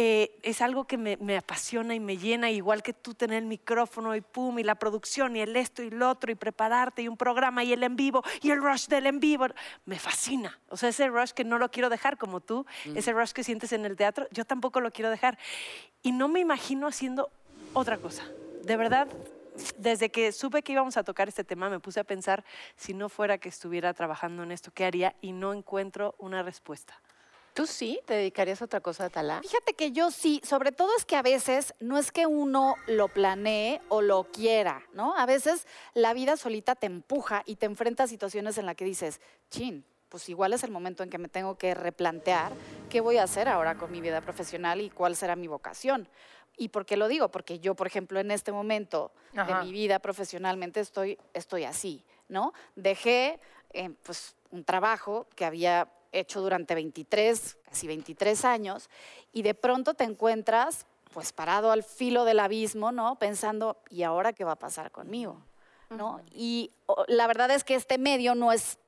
[0.00, 3.46] eh, es algo que me, me apasiona y me llena, igual que tú tener el
[3.46, 7.08] micrófono y pum, y la producción y el esto y lo otro, y prepararte y
[7.08, 9.46] un programa y el en vivo y el rush del en vivo.
[9.86, 10.56] Me fascina.
[10.68, 13.72] O sea, ese rush que no lo quiero dejar como tú, ese rush que sientes
[13.72, 15.36] en el teatro, yo tampoco lo quiero dejar.
[16.02, 17.30] Y no me imagino haciendo
[17.72, 18.24] otra cosa.
[18.62, 19.08] De verdad,
[19.76, 22.44] desde que supe que íbamos a tocar este tema, me puse a pensar
[22.76, 25.14] si no fuera que estuviera trabajando en esto, ¿qué haría?
[25.20, 27.00] Y no encuentro una respuesta.
[27.54, 29.40] ¿Tú sí te dedicarías a otra cosa, Talá?
[29.40, 33.08] Fíjate que yo sí, sobre todo es que a veces no es que uno lo
[33.08, 35.16] planee o lo quiera, ¿no?
[35.16, 38.84] A veces la vida solita te empuja y te enfrenta a situaciones en las que
[38.84, 42.52] dices, chin, pues igual es el momento en que me tengo que replantear
[42.88, 46.08] qué voy a hacer ahora con mi vida profesional y cuál será mi vocación.
[46.58, 47.30] ¿Y por qué lo digo?
[47.30, 49.60] Porque yo, por ejemplo, en este momento Ajá.
[49.60, 52.52] de mi vida profesionalmente estoy, estoy así, ¿no?
[52.74, 53.38] Dejé
[53.72, 58.90] eh, pues, un trabajo que había hecho durante 23, casi 23 años,
[59.32, 63.18] y de pronto te encuentras pues parado al filo del abismo, ¿no?
[63.18, 65.40] Pensando, ¿y ahora qué va a pasar conmigo?
[65.90, 66.20] ¿No?
[66.32, 66.70] Y
[67.06, 68.78] la verdad es que este medio no es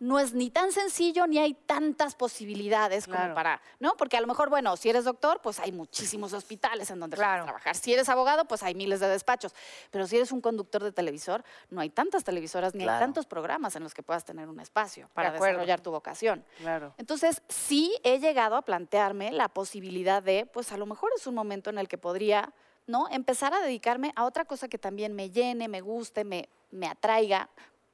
[0.00, 3.96] no es ni tan sencillo ni hay tantas posibilidades como para, ¿no?
[3.98, 7.44] Porque a lo mejor, bueno, si eres doctor, pues hay muchísimos hospitales en donde puedes
[7.44, 7.76] trabajar.
[7.76, 9.54] Si eres abogado, pues hay miles de despachos.
[9.90, 13.76] Pero si eres un conductor de televisor, no hay tantas televisoras ni hay tantos programas
[13.76, 16.44] en los que puedas tener un espacio para desarrollar tu vocación.
[16.58, 16.94] Claro.
[16.96, 21.34] Entonces, sí he llegado a plantearme la posibilidad de, pues a lo mejor es un
[21.34, 22.54] momento en el que podría,
[22.86, 23.06] ¿no?
[23.10, 27.50] Empezar a dedicarme a otra cosa que también me llene, me guste, me, me atraiga,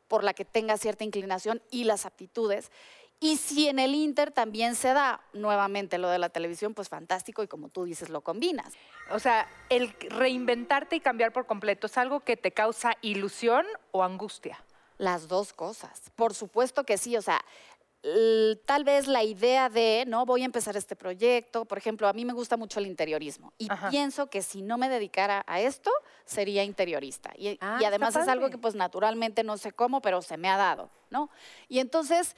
[0.08, 2.70] por la que tenga cierta inclinación y las aptitudes.
[3.18, 7.42] Y si en el Inter también se da nuevamente lo de la televisión, pues fantástico
[7.42, 8.74] y como tú dices, lo combinas.
[9.10, 14.04] O sea, el reinventarte y cambiar por completo es algo que te causa ilusión o
[14.04, 14.62] angustia.
[14.98, 16.10] Las dos cosas.
[16.14, 17.42] Por supuesto que sí, o sea,
[18.66, 22.24] tal vez la idea de, no, voy a empezar este proyecto, por ejemplo, a mí
[22.24, 23.90] me gusta mucho el interiorismo y Ajá.
[23.90, 25.90] pienso que si no me dedicara a esto,
[26.24, 27.32] sería interiorista.
[27.36, 30.56] Y, Ah, además es algo que pues naturalmente no sé cómo, pero se me ha
[30.56, 31.30] dado, ¿no?
[31.68, 32.36] Y entonces,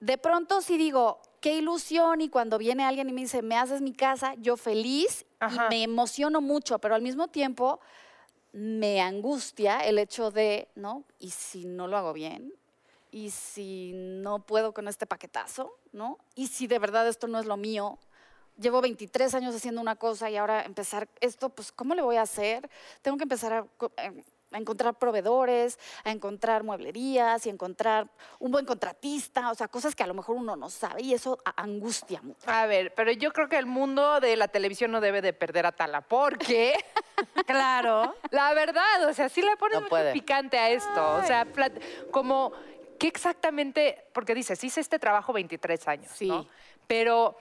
[0.00, 3.82] de pronto sí digo, qué ilusión y cuando viene alguien y me dice, me haces
[3.82, 5.66] mi casa, yo feliz Ajá.
[5.66, 7.80] y me emociono mucho, pero al mismo tiempo
[8.52, 11.04] me angustia el hecho de, ¿no?
[11.18, 12.54] ¿Y si no lo hago bien?
[13.14, 15.78] ¿Y si no puedo con este paquetazo?
[15.92, 16.18] ¿No?
[16.34, 17.96] ¿Y si de verdad esto no es lo mío?
[18.58, 22.22] Llevo 23 años haciendo una cosa y ahora empezar esto, pues ¿cómo le voy a
[22.22, 22.68] hacer?
[23.02, 23.66] Tengo que empezar a,
[23.98, 28.08] eh, a encontrar proveedores, a encontrar mueblerías y encontrar
[28.40, 31.38] un buen contratista, o sea, cosas que a lo mejor uno no sabe y eso
[31.54, 32.50] angustia mucho.
[32.50, 35.66] A ver, pero yo creo que el mundo de la televisión no debe de perder
[35.66, 36.74] a Tala, porque
[37.46, 38.14] Claro.
[38.30, 40.12] la verdad, o sea, sí le pones No mucho puede.
[40.12, 41.16] picante a esto.
[41.16, 41.46] O sea,
[42.10, 42.52] como,
[42.98, 44.04] ¿qué exactamente?
[44.12, 46.26] Porque dices, hice este trabajo 23 años, Sí.
[46.28, 46.46] ¿no?
[46.86, 47.36] Pero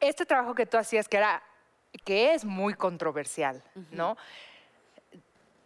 [0.00, 1.42] este trabajo que tú hacías, que era,
[2.04, 4.16] que es muy controversial, ¿no?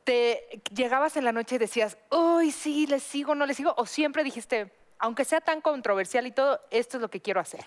[0.05, 3.87] Te llegabas en la noche y decías, uy, sí, le sigo, no le sigo, o
[3.87, 7.65] siempre dijiste, aunque sea tan controversial y todo, esto es lo que quiero hacer.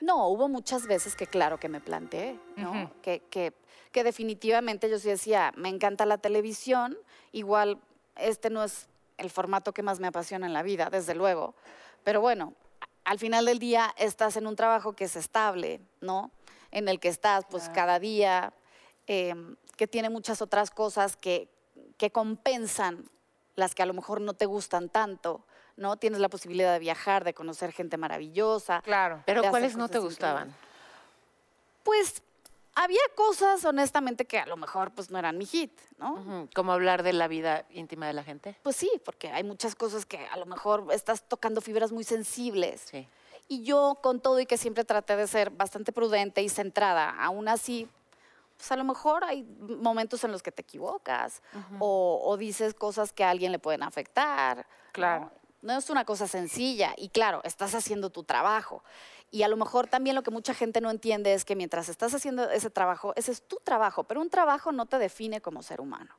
[0.00, 2.70] No, hubo muchas veces que claro que me planteé, ¿no?
[2.72, 2.90] Ujú.
[3.02, 3.52] que, que-
[3.92, 6.96] que definitivamente yo sí decía, me encanta la televisión,
[7.32, 7.78] igual
[8.16, 8.88] este no es
[9.20, 11.54] el formato que más me apasiona en la vida, desde luego,
[12.04, 12.54] pero bueno,
[13.04, 16.30] al final del día estás en un trabajo que es estable, ¿no?
[16.70, 18.52] En el que estás pues cada día,
[19.06, 21.48] em, que tiene muchas otras cosas que,
[21.96, 23.08] que compensan
[23.56, 25.44] las que a lo mejor no te gustan tanto,
[25.76, 25.96] ¿no?
[25.96, 29.22] Tienes la posibilidad de viajar, de conocer gente maravillosa, Claro.
[29.26, 30.48] Pero ¿cuáles no te gustaban?
[30.48, 30.70] increíbles.
[31.82, 32.22] Pues
[32.74, 36.48] había cosas, honestamente, que a lo mejor pues no eran mi hit, ¿no?
[36.54, 38.56] ¿Cómo hablar de la vida íntima de la gente?
[38.62, 42.82] Pues sí, porque hay muchas cosas que a lo mejor estás tocando fibras muy sensibles.
[42.90, 43.06] Sí.
[43.48, 47.48] Y yo, con todo y que siempre traté de ser bastante prudente y centrada, aún
[47.48, 47.88] así,
[48.56, 51.42] pues a lo mejor hay momentos en los que te equivocas
[51.78, 54.66] o, o dices cosas que a alguien le pueden afectar.
[54.92, 55.24] Claro.
[55.24, 58.82] No es una cosa sencilla y claro, estás haciendo tu trabajo.
[59.30, 62.14] Y a lo mejor también lo que mucha gente no entiende es que mientras estás
[62.14, 65.80] haciendo ese trabajo, ese es tu trabajo, pero un trabajo no te define como ser
[65.80, 66.16] humano.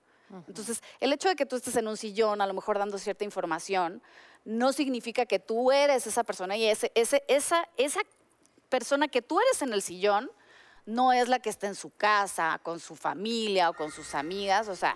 [0.47, 3.25] Entonces, el hecho de que tú estés en un sillón, a lo mejor dando cierta
[3.25, 4.01] información,
[4.45, 7.99] no significa que tú eres esa persona y ese, ese, esa, esa
[8.69, 10.31] persona que tú eres en el sillón
[10.85, 14.69] no es la que está en su casa, con su familia o con sus amigas.
[14.69, 14.95] O sea,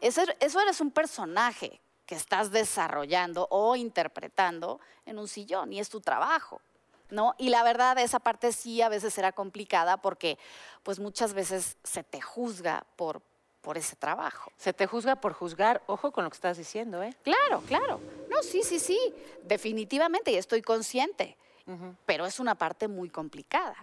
[0.00, 5.90] eso, eso eres un personaje que estás desarrollando o interpretando en un sillón y es
[5.90, 6.62] tu trabajo.
[7.10, 7.34] ¿No?
[7.38, 10.38] Y la verdad, esa parte sí a veces será complicada porque
[10.82, 13.22] pues muchas veces se te juzga por,
[13.60, 14.50] por ese trabajo.
[14.56, 15.82] Se te juzga por juzgar.
[15.86, 17.14] Ojo con lo que estás diciendo, ¿eh?
[17.22, 18.00] Claro, claro.
[18.30, 18.98] No, sí, sí, sí,
[19.42, 21.36] definitivamente, y estoy consciente.
[22.06, 23.76] Pero es una parte muy complicada,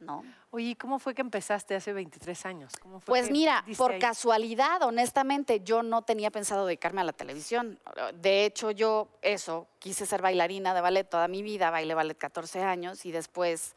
[0.00, 0.22] ¿no?
[0.50, 2.72] Oye, ¿y ¿cómo fue que empezaste hace 23 años?
[2.80, 3.98] ¿Cómo fue Pues mira, por ahí?
[3.98, 7.80] casualidad, honestamente, yo no tenía pensado dedicarme a la televisión.
[8.20, 12.62] De hecho, yo eso, quise ser bailarina de ballet toda mi vida, bailé ballet 14
[12.62, 13.74] años y después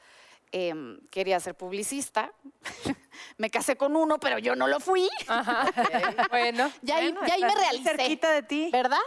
[0.52, 2.32] em, quería ser publicista.
[3.38, 5.08] me casé con uno, pero yo no lo fui.
[6.30, 6.72] Bueno.
[6.82, 7.90] ya ahí, ya ahí me realicé.
[7.96, 8.70] cerquita de ti.
[8.72, 8.98] ¿Verdad?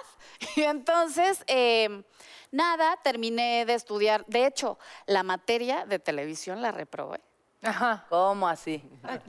[0.56, 2.02] Y entonces, em,
[2.50, 4.24] nada, terminé de estudiar.
[4.26, 7.20] De hecho, la materia de televisión la reprobé.
[7.62, 8.06] Ajá.
[8.08, 8.82] ¿Cómo así?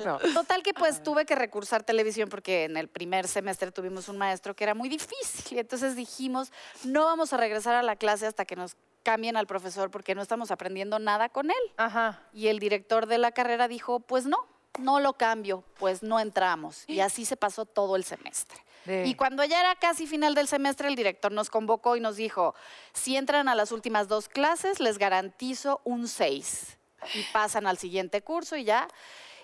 [0.06, 0.18] No.
[0.34, 4.56] Total que pues tuve que recursar televisión porque en el primer semestre tuvimos un maestro
[4.56, 5.60] que era muy difícil.
[5.60, 6.52] Entonces dijimos,
[6.86, 10.22] no vamos a regresar a la clase hasta que nos cambien al profesor porque no
[10.22, 11.74] estamos aprendiendo nada con él.
[11.78, 12.22] Ajá.
[12.32, 14.48] Y el director de la carrera dijo, pues no,
[14.80, 16.84] no lo cambio, pues no entramos.
[16.88, 18.60] Y así se pasó todo el semestre.
[18.86, 18.94] Sí.
[19.06, 22.56] Y cuando ya era casi final del semestre, el director nos convocó y nos dijo,
[22.94, 26.78] si entran a las últimas dos clases, les garantizo un 6.
[27.16, 28.88] Y pasan al siguiente curso y ya.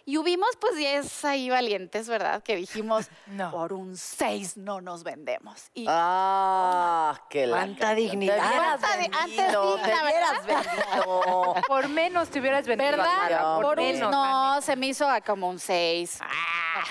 [0.09, 2.41] Y hubimos pues 10 ahí valientes, ¿verdad?
[2.41, 3.51] Que dijimos, No.
[3.51, 5.69] por un 6 no nos vendemos.
[5.73, 8.37] Y Ah, qué la Cuánta dignidad.
[8.37, 11.55] Te hubieras Cuánta di- antes vendido, digna, te hubieras vendido.
[11.67, 12.91] Por menos te hubieras vendido.
[12.91, 13.55] ¿Verdad?
[13.55, 16.19] Por Por un- menos, no, se me hizo a como un 6.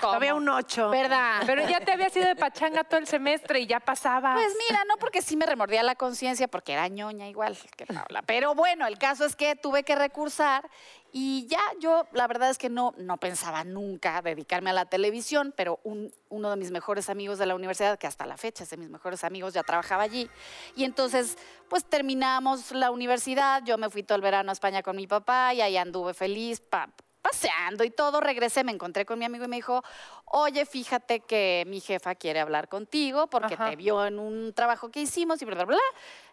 [0.01, 0.91] Todavía un 8.
[0.91, 1.43] ¿Verdad?
[1.47, 4.35] Pero ya te había sido de pachanga todo el semestre y ya pasaba.
[4.35, 8.21] Pues mira, no porque sí me remordía la conciencia, porque era ñoña igual que Paula.
[8.27, 10.69] Pero bueno, el caso es que tuve que recursar
[11.13, 15.55] y ya yo, la verdad es que no, no pensaba nunca dedicarme a la televisión,
[15.57, 18.71] pero un- uno de mis mejores amigos de la universidad, que hasta la fecha es
[18.71, 20.29] de mis mejores amigos, ya trabajaba allí.
[20.75, 21.39] Y entonces,
[21.69, 25.55] pues terminamos la universidad, yo me fui todo el verano a España con mi papá
[25.55, 26.91] y ahí anduve feliz, pa-
[27.27, 29.83] paseando y todo, regresé, me encontré con mi amigo y me dijo,
[30.27, 33.71] oye, fíjate que mi jefa quiere hablar contigo porque Ajá.
[33.71, 35.79] te vio en un trabajo que hicimos y bla, bla, bla.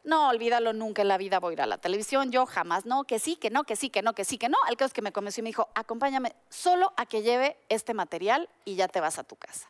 [0.03, 3.05] No, olvídalo, nunca en la vida voy a ir a la televisión, yo jamás, no,
[3.05, 4.57] que sí, que no, que sí, que no, que sí, que no.
[4.69, 7.93] El caso es que me convenció y me dijo, acompáñame solo a que lleve este
[7.93, 9.69] material y ya te vas a tu casa.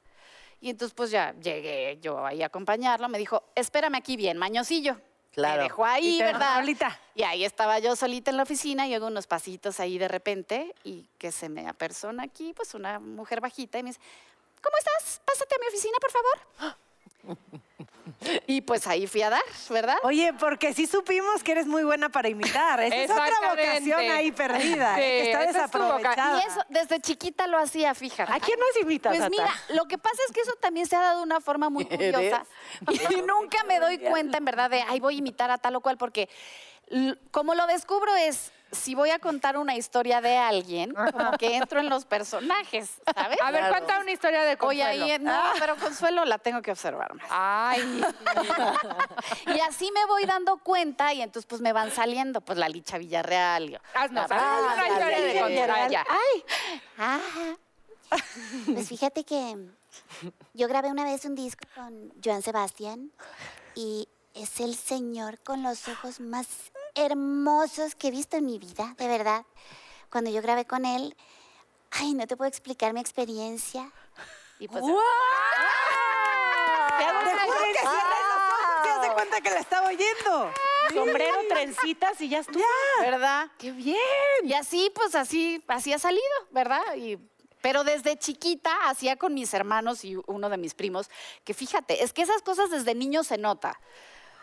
[0.60, 4.98] Y entonces pues ya llegué yo ahí a acompañarlo, me dijo, espérame aquí bien, mañosillo.
[5.34, 5.58] Claro.
[5.58, 6.58] Me dejó ahí, Y ¿verdad?
[6.60, 7.00] solita.
[7.16, 10.76] Y ahí estaba yo solita en la oficina y oigo unos pasitos ahí de repente
[10.84, 14.00] y que se me apersona aquí, pues una mujer bajita y me dice,
[14.62, 15.22] ¿cómo estás?
[15.26, 16.78] Pásate a mi oficina, por favor.
[18.48, 19.96] Y pues ahí fui a dar, ¿verdad?
[20.04, 22.82] Oye, porque sí supimos que eres muy buena para imitar.
[22.82, 25.22] Esa es otra vocación ahí perdida, Sí, ¿eh?
[25.22, 26.42] que está es desaprovechada.
[26.42, 28.32] Y eso desde chiquita lo hacía, fíjate.
[28.32, 31.02] ¿A quién más imitas, Pues mira, lo que pasa es que eso también se ha
[31.02, 32.46] dado de una forma muy curiosa.
[33.10, 35.82] Y nunca me doy cuenta, en verdad, de, ay, voy a imitar a tal o
[35.82, 36.30] cual, porque
[37.32, 41.80] como lo descubro es, si voy a contar una historia de alguien, como que entro
[41.80, 43.38] en los personajes, ¿sabes?
[43.42, 43.70] A ver, Claro.
[43.76, 45.06] cuenta una historia de Oye, Consuelo.
[45.06, 47.28] ahí, no, pero Consuelo la tengo que observar más.
[47.30, 48.04] Ay,
[49.56, 52.98] Y así me voy dando cuenta y entonces pues me van saliendo, pues la Licha
[52.98, 53.70] Villarreal.
[53.72, 55.48] y- haznos la- haznos una historia de Consuelo.
[55.48, 55.92] Villarreal.
[55.92, 56.06] ya.
[56.98, 57.20] Ah,
[58.74, 59.58] pues fíjate que
[60.54, 63.12] yo grabé una vez un disco con Joan Sebastián
[63.76, 66.48] y es el señor con los ojos más
[66.96, 69.46] hermosos que he visto en mi vida, de verdad.
[70.10, 71.16] Cuando yo grabé con él,
[71.92, 73.92] ay, no te puedo explicar mi experiencia.
[74.60, 75.02] Y pues, Te juro
[77.28, 80.54] que los ojos y hace cuenta que la estaba oyendo.
[80.94, 82.64] Sombrero, trencitas y ya estuvo.
[83.00, 83.50] ¿verdad?
[83.58, 83.98] ¡Qué bien!
[84.44, 86.82] Y así, pues así, así ha salido, ¿verdad?
[86.96, 87.18] Y,
[87.62, 91.10] pero desde chiquita hacía con mis hermanos y uno de mis primos,
[91.46, 93.80] que fíjate, es que esas cosas desde niño se nota.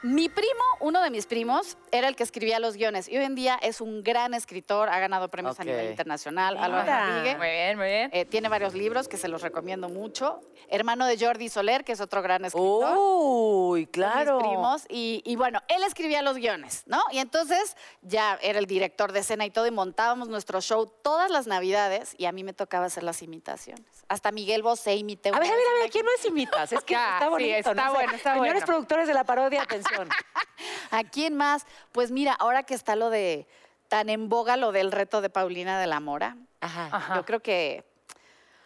[0.03, 3.35] Mi primo, uno de mis primos, era el que escribía los guiones y hoy en
[3.35, 6.91] día es un gran escritor, ha ganado premios a nivel internacional, Álvaro.
[6.91, 7.37] Rodríguez.
[7.37, 8.11] Muy bien, muy bien.
[8.15, 10.41] Eh, tiene varios libros que se los recomiendo mucho.
[10.71, 12.95] Hermano de Jordi Soler, que es otro gran escritor.
[12.97, 14.39] Uy, claro.
[14.39, 14.87] mis primos.
[14.89, 17.03] Y, y bueno, él escribía los guiones, ¿no?
[17.11, 21.31] Y entonces ya era el director de escena y todo, y montábamos nuestro show todas
[21.31, 23.85] las navidades y a mí me tocaba hacer las imitaciones.
[24.09, 25.29] Hasta Miguel Bosé imité.
[25.29, 26.73] A ver, a ver, a ver, una- ¿a quién más imitas?
[26.73, 27.81] Es que Ya, está sí, bonito, está ¿no?
[27.83, 28.67] O sea, bueno, está Señores bueno.
[28.67, 29.90] productores de la parodia, atención.
[30.91, 31.67] ¿A quién más?
[31.93, 33.47] Pues mira, ahora que está lo de
[33.89, 36.89] tan en boga lo del reto de Paulina de la Mora, Ajá.
[36.93, 37.15] Ajá.
[37.17, 37.85] yo creo que.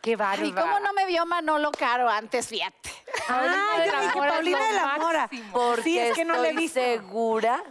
[0.02, 0.46] Qué bárbaro.
[0.46, 2.90] ¿Y cómo no me vio Manolo Caro antes, fíjate?
[3.26, 5.30] Ah, de yo dije Paulina de la Mora.
[5.50, 6.80] Porque Sí, es que no le estoy visto.
[6.80, 7.62] segura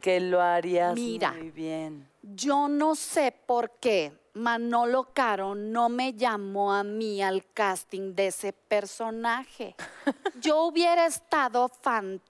[0.00, 1.32] que lo harías Mira.
[1.32, 2.08] muy bien.
[2.22, 8.28] Yo no sé por qué Manolo Caro no me llamó a mí al casting de
[8.28, 9.74] ese personaje.
[10.40, 12.29] Yo hubiera estado fantástica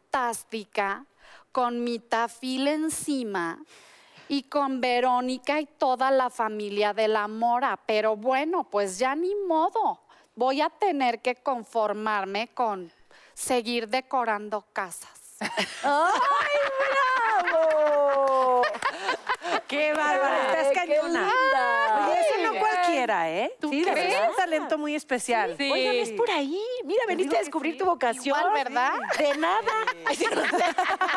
[1.53, 3.59] con mi tafil encima
[4.29, 9.35] y con Verónica y toda la familia de la Mora, pero bueno, pues ya ni
[9.35, 10.01] modo.
[10.37, 12.93] Voy a tener que conformarme con
[13.35, 15.39] seguir decorando casas.
[19.67, 20.53] ¡Qué bárbara!
[20.53, 21.31] Estás cañona.
[22.09, 22.59] Oye, eso no
[23.07, 23.53] cualquiera, ¿eh?
[23.61, 24.09] Sí, de crees?
[24.11, 25.57] verdad, es un talento muy especial.
[25.57, 25.71] Sí.
[25.71, 26.61] Oigan, es por ahí.
[26.85, 28.37] Mira, veniste a descubrir tu vocación.
[28.39, 28.93] Igual, ¿verdad?
[29.19, 29.73] De nada.
[30.15, 30.27] Sí.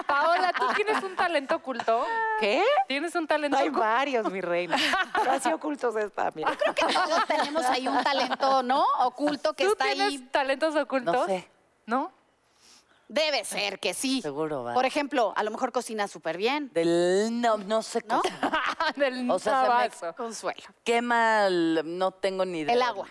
[0.07, 2.05] Paola, ¿tú tienes un talento oculto?
[2.39, 2.63] ¿Qué?
[2.87, 3.79] ¿Tienes un talento Hay oculto?
[3.85, 4.77] varios, mi reina.
[5.29, 6.51] Así ocultos está, mira.
[6.57, 8.83] Creo que todos tenemos ahí un talento, ¿no?
[9.01, 10.19] Oculto que ¿Tú está tienes ahí.
[10.31, 11.13] talentos ocultos?
[11.15, 11.47] No sé.
[11.85, 12.11] ¿No?
[13.07, 14.21] Debe ser que sí.
[14.21, 14.73] Seguro va.
[14.73, 16.71] Por ejemplo, a lo mejor cocina súper bien.
[16.73, 18.21] Del no, no sé ¿No?
[18.21, 18.23] cómo.
[18.95, 20.13] Del O sea, se me-.
[20.13, 20.63] Consuelo.
[20.83, 22.73] Quema el- no tengo ni idea.
[22.73, 23.07] El agua.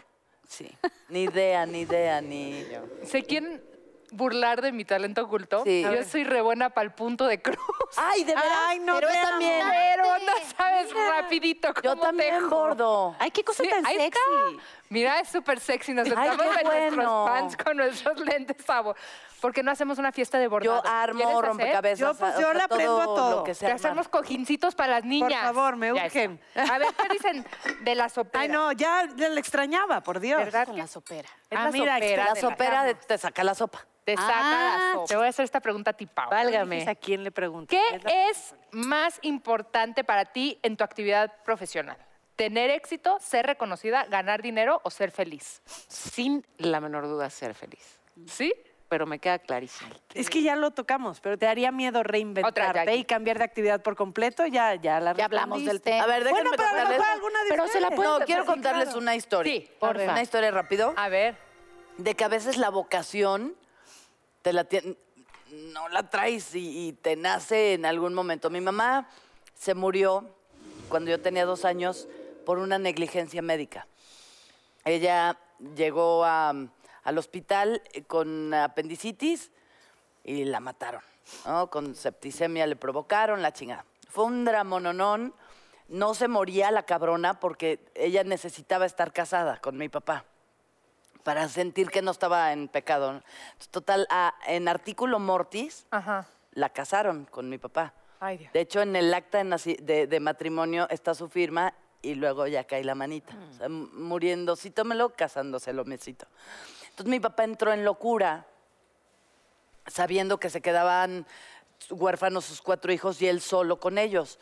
[0.49, 0.71] Sí.
[1.09, 2.67] Ni idea, ni idea, ni.
[3.05, 3.63] ¿Se quieren
[4.11, 5.63] burlar de mi talento oculto?
[5.65, 5.83] Sí.
[5.83, 7.57] Yo soy re buena para el punto de cruz.
[7.97, 8.51] Ay, de verdad.
[8.67, 9.21] Ay, no, Pero amo.
[9.29, 11.69] también- Pero no sabes rapidito.
[11.83, 12.49] Yo ¿cómo también tejo?
[12.49, 13.17] bordo.
[13.19, 14.19] Ay, qué cosa Sí, tan ahí sexy.
[14.19, 14.65] está.
[14.89, 15.95] Mira, es súper sexy.
[15.95, 17.25] Nos Ay, estamos qué en nuestros bueno.
[17.27, 18.95] pants con nuestros lentes sabo.
[19.43, 20.83] ¿Por qué no hacemos una fiesta de bordado?
[20.83, 21.99] Yo armo rompecabezas.
[21.99, 23.37] Yo, pues, o yo sea, le aprendo a todo.
[23.39, 25.43] Lo que Te sea hacemos cojincitos para las niñas.
[25.43, 26.41] favor, me urgen.
[26.55, 27.45] A ver, ¿qué dicen
[27.83, 28.41] de la sopera?
[28.43, 30.39] Ay, no, ya le extrañaba, por Dios.
[30.39, 30.67] ¿Verdad?
[30.67, 31.29] Con la sopera.
[31.51, 32.25] Es Ah, la mira, sopera.
[32.27, 33.85] La sopera de- te saca la sopa.
[34.05, 35.07] Te saca Ah, la sopa.
[35.09, 36.31] Te voy a hacer esta pregunta a ti, Pau.
[36.31, 36.89] Válgame.
[36.89, 37.69] ¿A quién le pregunto?
[37.71, 41.97] ¿Qué es más importante para ti en tu actividad profesional?
[42.37, 45.63] ¿Tener éxito, ser reconocida, ganar dinero o ser feliz?
[45.67, 48.01] Sin la menor duda ser feliz.
[48.27, 48.53] ¿Sí?
[48.93, 49.91] Pero me queda clarísimo.
[50.13, 53.97] Es que ya lo tocamos, pero te haría miedo reinventarte y cambiar de actividad por
[53.97, 54.47] completo.
[54.47, 56.05] Ya, ya la Ya hablamos del tema.
[56.05, 56.99] A ver, déjenme Bueno, pero a lo contarles.
[56.99, 58.99] mejor alguna de Pero se la No, quiero Sí, contarles claro.
[58.99, 59.51] una historia.
[59.55, 60.03] Sí, porfa.
[60.13, 60.93] Una historia rápido.
[60.95, 61.39] A ver.
[61.97, 63.55] de que a veces la vocación
[64.43, 64.99] te la tien-
[65.73, 68.51] no la traes y, y te nace en algún momento.
[68.51, 69.09] Mi mamá
[69.55, 70.29] se murió
[70.91, 72.09] cuando yo tenía dos años
[72.45, 73.87] por una negligencia médica.
[74.85, 75.39] Ella
[75.77, 76.53] llegó a-
[77.05, 79.51] al hospital eh, con apendicitis
[80.25, 81.03] y la mataron.
[81.47, 81.69] ¿no?
[81.71, 83.85] Con septicemia le provocaron la chingada.
[84.09, 85.35] Fue un dramononón.
[85.89, 90.25] No se moría la cabrona porque ella necesitaba estar casada con mi papá
[91.23, 93.23] para sentir que no estaba en pecado.
[93.71, 96.27] Total, a- en artículo mortis Ajá.
[96.53, 97.93] la casaron con mi papá.
[98.21, 98.53] Ay, Dios.
[98.53, 102.47] De hecho, en el acta de, naci- de- de matrimonio está su firma y luego
[102.47, 103.35] ya cae la manita.
[103.51, 106.27] O sea, m- muriendo, sí, tómelo, casándose lo mesito.
[106.93, 108.47] Entonces mi papá entró en locura,
[109.87, 111.27] sabiendo que se quedaban
[111.91, 114.39] huérfanos sus cuatro hijos y él solo con ellos.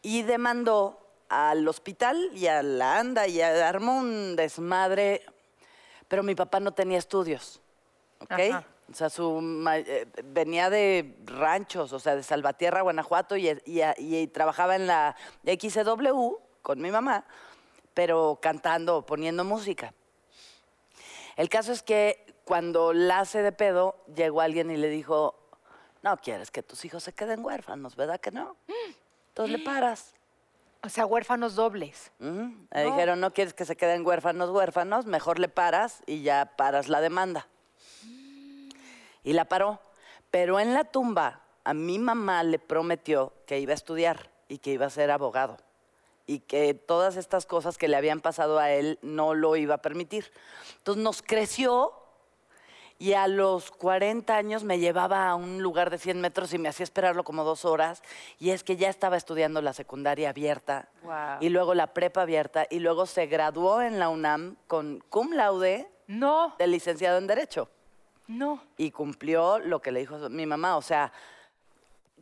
[0.00, 5.22] Y demandó al hospital y a la ANDA y a- armó un desmadre,
[6.06, 7.60] pero mi papá no tenía estudios,
[8.20, 8.32] ¿ok?
[8.50, 8.64] Ajá.
[8.90, 9.38] O sea, su,
[9.74, 15.14] eh, venía de ranchos, o sea, de Salvatierra, Guanajuato, y, y- y trabajaba en la
[15.44, 17.26] XW con mi mamá,
[17.92, 19.92] pero cantando, poniendo música.
[21.38, 25.38] El caso es que cuando la hace de pedo, llegó alguien y le dijo,
[26.02, 28.56] no quieres que tus hijos se queden huérfanos, ¿verdad que no?
[29.28, 30.14] Entonces le paras.
[30.80, 32.12] O sea, huérfanos dobles.
[32.20, 32.52] Ujú.
[32.70, 36.88] Le dijeron, no quieres que se queden huérfanos, huérfanos, mejor le paras y ya paras
[36.88, 37.48] la demanda.
[39.24, 39.80] Y la paró.
[40.30, 44.70] Pero en la tumba, a mi mamá le prometió que iba a estudiar y que
[44.70, 45.58] iba a ser abogado.
[46.28, 49.82] Y que todas estas cosas que le habían pasado a él no lo iba a
[49.82, 50.30] permitir.
[50.76, 51.92] Entonces nos creció
[53.00, 56.68] y a los 40 años me llevaba a un lugar de 100 metros y me
[56.68, 58.02] hacía esperarlo como dos horas.
[58.38, 61.38] Y es que ya estaba estudiando la secundaria abierta Guau.
[61.40, 65.88] y luego la prepa abierta y luego se graduó en la UNAM con cum laude
[66.08, 67.70] No, de licenciado en Derecho
[68.26, 68.62] no.
[68.76, 70.76] y cumplió lo que le dijo mi mamá.
[70.76, 71.10] O sea,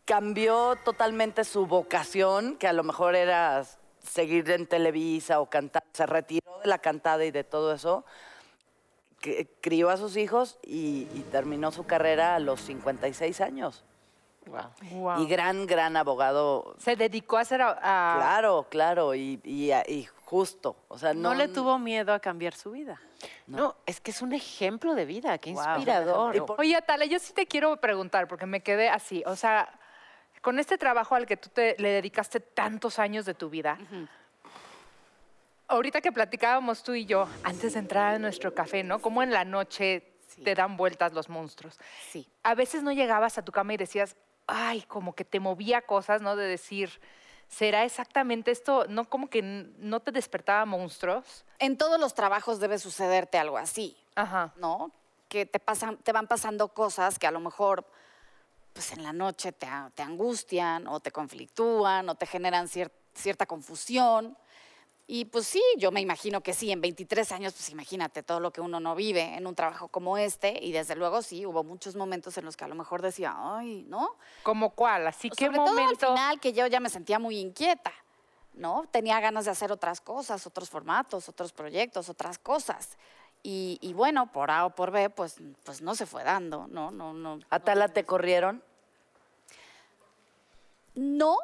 [0.04, 3.64] cambió totalmente su vocación, que a lo mejor era
[4.06, 5.82] seguir en Televisa o cantar.
[5.92, 8.04] Se retiró de la cantada y de todo eso.
[9.60, 13.82] crió a sus hijos y, y terminó su carrera a los 56 años.
[14.46, 15.20] Wow.
[15.22, 16.76] Y gran, gran abogado.
[16.78, 17.74] Se dedicó a hacer a,
[18.16, 20.76] Claro, claro, y, y- y justo.
[20.86, 23.00] O sea, no, No le tuvo miedo a cambiar su vida.
[23.48, 26.36] No, es que es un ejemplo de vida, qué inspirador.
[26.36, 29.24] Y por- Oye, Atala, yo sí te quiero preguntar, porque me quedé así.
[29.26, 29.68] O sea,
[30.46, 33.76] con este trabajo al que tú te, le dedicaste tantos años de tu vida,
[35.66, 39.00] ahorita que platicábamos tú y yo, antes de entrar a nuestro café, ¿no?
[39.00, 40.04] Como en la noche
[40.44, 41.80] te dan vueltas los monstruos.
[42.12, 42.28] Sí.
[42.44, 44.14] A veces no llegabas a tu cama y decías,
[44.46, 46.36] ay, como que te movía cosas, ¿no?
[46.36, 47.00] De decir,
[47.48, 48.86] ¿será exactamente esto?
[48.88, 51.44] No, como que no te despertaba monstruos.
[51.58, 54.52] En todos los trabajos debe sucederte algo así, Ajá.
[54.54, 54.92] ¿no?
[55.28, 57.84] Que te, pasan, te van pasando cosas que a lo mejor
[58.76, 62.92] pues en la noche te, a- te angustian o te conflictúan o te generan cier-
[63.14, 64.36] cierta confusión.
[65.06, 68.50] Y pues sí, yo me imagino que sí, en 23 años, pues imagínate todo lo
[68.52, 70.58] que uno no vive en un trabajo como este.
[70.62, 73.86] Y desde luego sí, hubo muchos momentos en los que a lo mejor decía, ay,
[73.88, 74.16] ¿no?
[74.42, 75.06] ¿Como cuál?
[75.06, 76.06] Así, ¿qué Sobre todo momento?
[76.08, 77.92] al final que yo ya me sentía muy inquieta,
[78.52, 78.84] ¿no?
[78.90, 82.98] Tenía ganas de hacer otras cosas, otros formatos, otros proyectos, otras cosas.
[83.48, 86.90] Y, y bueno, por A o por B, pues, pues no se fue dando, ¿no?
[86.90, 88.60] No, no, ¿Atala te corrieron?
[90.96, 91.36] no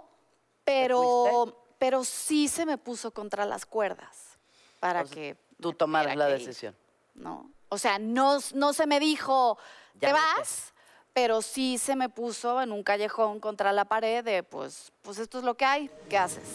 [0.64, 4.36] pero, pero sí se me puso contra las cuerdas
[4.80, 6.74] para O sea, que Tú tomaras la ir, decisión.
[7.14, 7.48] ¿no?
[7.68, 9.56] O sea, no, no se me dijo,
[9.94, 10.18] Ya te vete".
[10.38, 10.74] vas,
[11.12, 15.38] pero sí se me puso en un callejón contra la pared de, pues, pues esto
[15.38, 16.48] es lo que hay, ¿qué haces?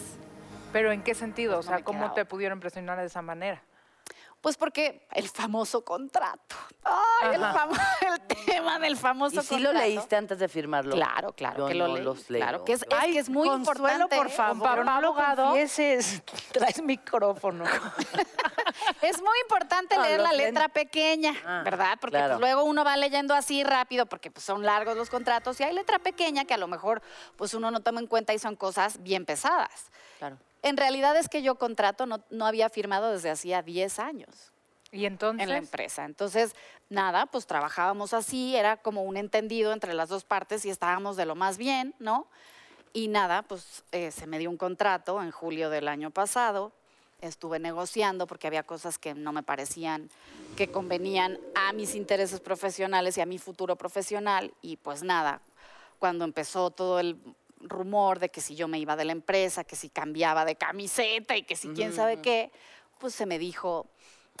[0.74, 1.54] ¿Pero en qué sentido?
[1.54, 3.62] O Pues no sea, ¿cómo te pudieron presionar de esa manera?
[4.40, 6.54] Pues porque el famoso contrato.
[6.84, 7.66] Ay, el, Ajá.
[7.68, 7.80] famo-
[8.30, 9.78] el tema del famoso ¿Y si lo contrato.
[9.88, 10.94] leíste antes de firmarlo?
[10.94, 12.04] Claro, claro Yo que lo no leí.
[12.04, 12.40] los leo.
[12.42, 14.16] Claro, que es, es Ay, que es muy Consuelo, importante.
[14.16, 14.30] por ¿eh?
[14.30, 15.44] favor, Papá no lo abogado.
[15.46, 16.22] confieses.
[16.52, 17.64] Traes micrófono.
[19.02, 21.98] Es muy importante No, leer la letra pequeña, Ah, ¿verdad?
[22.00, 22.34] Porque claro.
[22.34, 25.74] pues, luego uno va leyendo así rápido porque pues, son largos los contratos y hay
[25.74, 27.02] letra pequeña que a lo mejor
[27.36, 29.90] pues uno no toma en cuenta y son cosas bien pesadas.
[30.18, 30.38] Claro.
[30.62, 34.52] En realidad es que yo contrato no, no había firmado desde hacía 10 años
[34.90, 35.42] Y entonces.
[35.42, 36.04] en la empresa.
[36.04, 36.54] Entonces,
[36.88, 41.26] nada, pues trabajábamos así, era como un entendido entre las dos partes y estábamos de
[41.26, 42.26] lo más bien, ¿no?
[42.92, 46.72] Y nada, pues eh, se me dio un contrato en julio del año pasado.
[47.20, 50.08] Estuve negociando porque había cosas que no me parecían
[50.56, 54.52] que convenían a mis intereses profesionales y a mi futuro profesional.
[54.62, 55.40] Y pues nada,
[55.98, 57.16] cuando empezó todo el
[57.60, 61.36] rumor de que si yo me iba de la empresa, que si cambiaba de camiseta
[61.36, 62.50] y que si quién sabe qué,
[62.98, 63.86] pues se me dijo,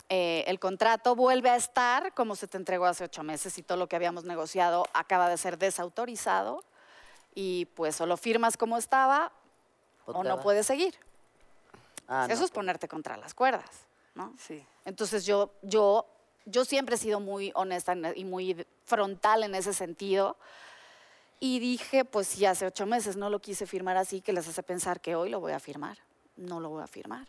[0.08, 3.76] eh, el contrato vuelve a estar como se te entregó hace ocho meses y todo
[3.78, 6.64] lo que habíamos negociado acaba de ser desautorizado
[7.34, 9.32] y pues solo firmas como estaba
[10.06, 10.94] O o no puedes seguir.
[12.08, 13.68] Ah, Eso no, es ponerte contra las cuerdas,
[14.14, 14.32] ¿no?
[14.38, 14.64] Sí.
[14.86, 16.06] Entonces yo, yo,
[16.46, 20.36] yo siempre he sido muy honesta y muy frontal en ese sentido.
[21.40, 24.62] Y dije, pues si hace ocho meses no lo quise firmar así, que les hace
[24.62, 25.98] pensar que hoy lo voy a firmar.
[26.36, 27.26] No lo voy a firmar.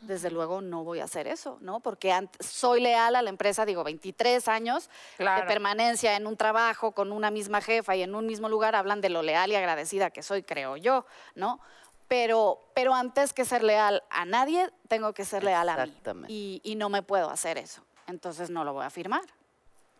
[0.00, 1.78] Desde luego no voy a hacer eso, ¿no?
[1.78, 5.42] Porque soy leal a la empresa, digo, 23 años Claro.
[5.42, 9.00] de permanencia en un trabajo con una misma jefa y en un mismo lugar, hablan
[9.00, 11.06] de lo leal y agradecida que soy, creo yo,
[11.36, 11.60] ¿no?
[12.08, 16.26] Pero, pero antes que ser leal a nadie, tengo que ser leal a mí.
[16.28, 17.82] Y, y no me puedo hacer eso.
[18.08, 19.22] Entonces no lo voy a firmar.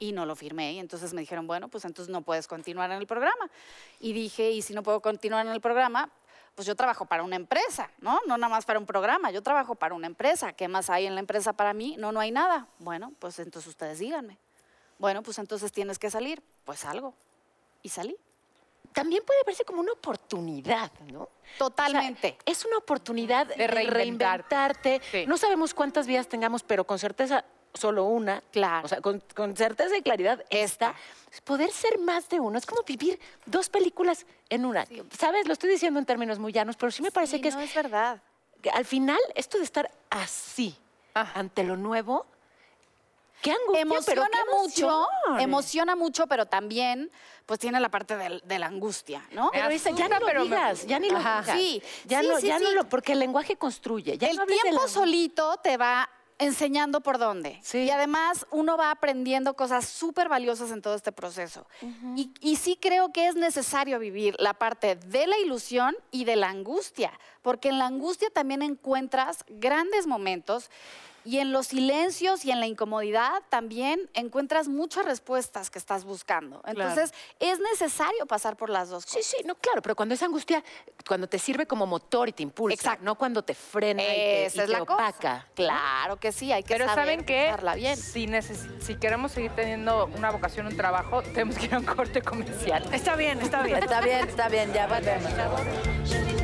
[0.02, 0.72] Y no lo firmé.
[0.72, 3.48] Y entonces me dijeron, bueno, pues entonces no puedes continuar en el programa.
[4.00, 6.10] Y dije, y si no puedo continuar en el programa,
[6.56, 8.18] pues yo trabajo para una empresa, ¿no?
[8.26, 10.54] No nada más para un programa, yo trabajo para una empresa.
[10.54, 11.94] ¿Qué más hay en la empresa para mí?
[12.00, 12.66] No, no hay nada.
[12.80, 14.38] Bueno, pues entonces ustedes díganme.
[14.98, 16.42] Bueno, pues entonces tienes que salir.
[16.64, 17.14] Pues salgo.
[17.84, 18.16] Y salí.
[18.92, 21.28] También puede verse como una oportunidad, ¿no?
[21.58, 22.26] Totalmente.
[22.26, 24.96] O sea, es una oportunidad de, reinventarte.
[24.96, 25.00] reinventarte.
[25.12, 25.26] Sí.
[25.28, 27.44] No sabemos cuántas vidas tengamos, pero con certeza
[27.74, 28.42] solo una.
[28.52, 28.84] Claro.
[28.84, 30.94] O sea, con, con certeza y claridad esta.
[31.44, 32.58] Poder ser más de uno.
[32.58, 34.86] Es como vivir dos películas en una.
[35.18, 35.46] ¿Sabes?
[35.46, 37.60] Lo estoy diciendo en términos muy llanos, pero sí me parece Sí, que es, no,
[37.62, 38.20] es verdad.
[38.60, 40.76] que al final esto de estar así
[41.14, 41.40] Ajá.
[41.40, 42.26] ante lo nuevo,
[43.40, 45.08] qué angustia, pero emociona qué mucho,
[45.40, 47.10] emociona mucho, pero también
[47.46, 49.50] pues tiene la parte de, la angustia, ¿no?
[49.52, 51.46] Pero Isa, ya no pero lo me digas, ya ni lo digas.
[51.50, 54.16] Sí, ya sí, no, sí, ya no lo, porque el lenguaje construye.
[54.16, 56.08] Ya el no hables de tiempo la- solito te va
[56.38, 57.58] enseñando por dónde.
[57.62, 57.78] Sí.
[57.78, 61.66] Y además uno va aprendiendo cosas súper valiosas en todo este proceso.
[62.16, 66.36] y, y sí creo que es necesario vivir la parte de la ilusión y de
[66.36, 67.12] la angustia,
[67.42, 70.70] porque en la angustia también encuentras grandes momentos
[71.24, 76.62] y en los silencios y en la incomodidad también encuentras muchas respuestas que estás buscando.
[76.66, 79.26] Entonces es necesario pasar por las dos Sí, cosas.
[79.26, 80.62] sí, no, claro, pero cuando es angustia,
[81.06, 83.04] cuando te sirve como motor y te impulsa, Exacto.
[83.04, 84.94] no cuando te frena y te, Esa y es te la cosa.
[84.94, 85.46] opaca.
[85.54, 87.46] Claro que sí, hay que Pero saber ¿saben qué?
[87.48, 87.96] usarla bien.
[87.96, 91.84] Si, neces- si queremos seguir teniendo una vocación, un trabajo, tenemos que ir a un
[91.84, 92.84] corte comercial.
[92.92, 93.78] Está bien, está bien.
[93.78, 96.41] Está bien, está bien, ya volvemos.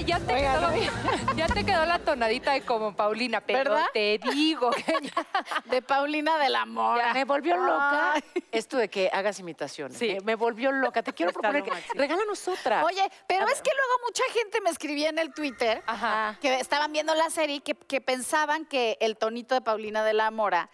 [0.00, 0.70] Ya te, quedó,
[1.36, 3.86] ya te quedó la tonadita de como Paulina, pero ¿Verdad?
[3.92, 5.26] te digo que ya-
[5.66, 7.12] De Paulina de la Mora.
[7.14, 8.14] Me volvió loca
[8.50, 9.96] esto de que hagas imitaciones.
[9.96, 10.14] Sí.
[10.14, 11.02] Me, me volvió loca.
[11.02, 12.84] Te quiero Está proponer que regálanos otra.
[12.84, 16.36] Oye, pero es que luego mucha gente me escribía en el Twitter Ajá.
[16.40, 20.12] que estaban viendo la serie y que, que pensaban que el tonito de Paulina de
[20.14, 20.70] la Mora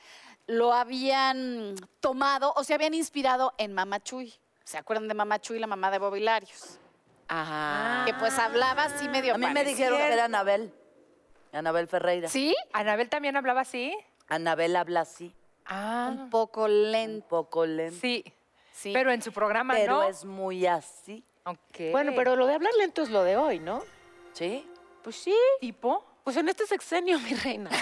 [0.46, 4.34] lo habían tomado o se habían inspirado en Mama Chuy.
[4.64, 6.78] ¿Se acuerdan de Mama Chuy, la mamá de Bobby Larios?
[7.32, 8.02] Ajá.
[8.06, 10.74] Que pues hablaba así medio A mí me dijeron que era Anabel.
[11.52, 12.28] Anabel Ferreira.
[12.28, 12.54] ¿Sí?
[12.72, 13.96] Anabel también hablaba así.
[14.28, 17.28] Anabel habla así, Ah, Un poco un lento.
[17.28, 18.24] poco lento, sí.
[18.72, 18.92] Sí.
[18.92, 20.02] Pero en su programa pero no.
[20.02, 21.24] es muy así.
[21.44, 21.92] Ok.
[21.92, 23.82] Bueno, pero lo de hablar lento es lo de hoy, ¿no?
[24.32, 24.68] ¿Sí?
[25.02, 25.36] Pues sí.
[25.60, 26.04] ¿Tipo?
[26.24, 27.70] Pues en este sexenio, mi reina.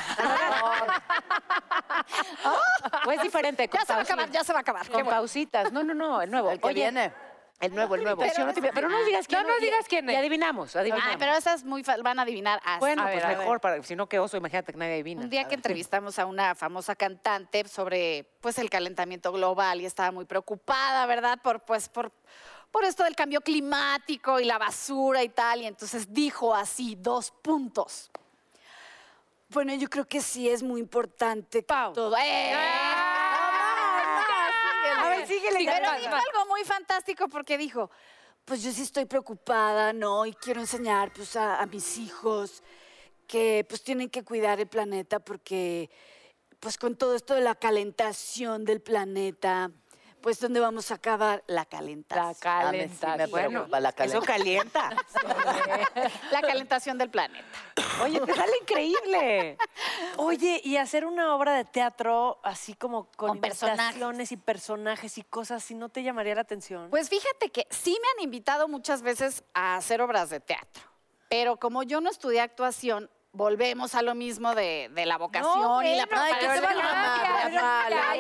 [3.04, 3.68] pues diferente.
[3.68, 4.86] con ya se va a acabar, ya se va a acabar.
[4.86, 5.10] Con bueno.
[5.10, 5.72] pausitas.
[5.72, 6.50] No, no, no, el nuevo.
[6.50, 7.12] El que Oye, viene.
[7.60, 8.20] El nuevo, el nuevo.
[8.22, 9.42] Pero Sí, no te- pero no digas quién.
[9.42, 10.18] No nos y- digas quién Y es.
[10.18, 11.08] adivinamos, adivinamos.
[11.10, 12.78] Ay, pero esas muy fa- van a adivinar así.
[12.78, 15.22] Bueno, A pues mejor, para, si no, qué oso, imagínate que nadie adivina.
[15.22, 20.12] Un día que entrevistamos a una famosa cantante sobre pues el calentamiento global y estaba
[20.12, 21.40] muy preocupada, ¿verdad?
[21.42, 22.12] Por pues por
[22.70, 27.30] por esto del cambio climático y la basura y tal, y entonces dijo así dos
[27.42, 28.10] puntos.
[29.48, 31.94] Bueno, yo creo que sí es muy importante que Pau.
[31.94, 32.14] todo.
[32.18, 32.52] ¡Eh!
[35.28, 37.90] Pero dijo algo muy fantástico porque dijo,
[38.44, 40.24] pues yo sí estoy preocupada, ¿no?
[40.26, 42.62] Y quiero enseñar pues, a, a mis hijos
[43.26, 45.90] que pues tienen que cuidar el planeta porque
[46.58, 49.70] pues con todo esto de la calentación del planeta,
[50.20, 51.42] pues ¿dónde vamos a acabar?
[51.46, 52.52] La calentación.
[52.54, 54.90] La A sí me la Eso calienta.
[56.30, 57.46] La calentación del planeta.
[58.02, 59.58] Oye, te sale increíble.
[60.16, 64.32] Oye, y hacer una obra de teatro así como con, Con personajes.
[64.32, 66.90] y personajes y cosas, si no te llamaría la atención.
[66.90, 70.82] Pues fíjate que sí me han invitado muchas veces a hacer obras de teatro,
[71.28, 75.94] pero como yo no estudié actuación, volvemos a lo mismo de, de la vocación y
[75.96, 77.54] la bueno, Ay, que te preparación.
[77.54, 78.16] valga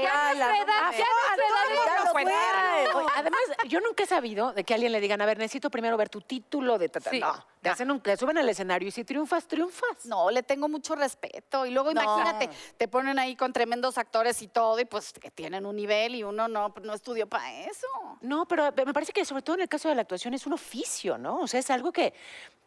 [2.24, 3.12] cuenta.
[3.16, 6.08] además, yo nunca he sabido de que alguien le digan, a ver, necesito primero ver
[6.08, 7.10] tu título de tata.
[7.10, 7.20] Sí.
[7.20, 10.06] No, te hacen un, te suben al escenario y si triunfas, triunfas.
[10.06, 11.66] No, le tengo mucho respeto.
[11.66, 12.02] Y luego No.
[12.02, 16.14] imagínate, te ponen ahí con tremendos actores y todo, y pues que tienen un nivel
[16.14, 17.86] y uno no, no estudió para eso.
[18.20, 20.52] No, pero me parece que sobre todo en el caso de la actuación es un
[20.52, 21.40] oficio, ¿no?
[21.40, 22.12] O sea, es algo que,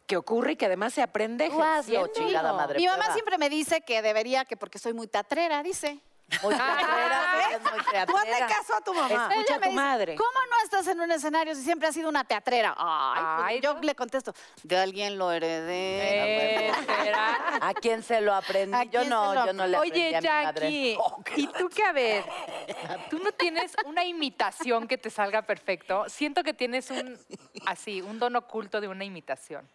[0.08, 2.14] que ocurre y que además se aprende hazlo, ejerciéndolo.
[2.14, 2.80] chingada madre.
[2.80, 3.14] Mi mamá prueba.
[3.14, 6.00] siempre me dice que debería, que porque soy muy tatrera, dice.
[6.42, 8.48] Muy teatrera, es muy teatrera.
[8.48, 9.28] caso a tu mamá.
[9.30, 10.16] Escucha Ella a me tu dice, madre.
[10.16, 12.74] ¿Cómo no estás en un escenario si siempre has sido una teatrera?
[12.78, 16.70] Ay, pues, Ay, yo le contesto, de alguien lo heredé.
[16.70, 16.72] Eh,
[17.04, 17.58] ¿será?
[17.62, 18.76] ¿A quién se lo aprendí?
[18.76, 20.72] ¿A Yo quién se no, lo yo no le aprendí Oye, a mi madre.
[20.98, 22.24] Jackie, ¿y tú qué a ver?
[23.10, 26.06] ¿Tú no tienes una imitación que te salga perfecto?
[26.08, 27.20] Siento que tienes un,
[27.66, 29.68] así, un don oculto de una imitación.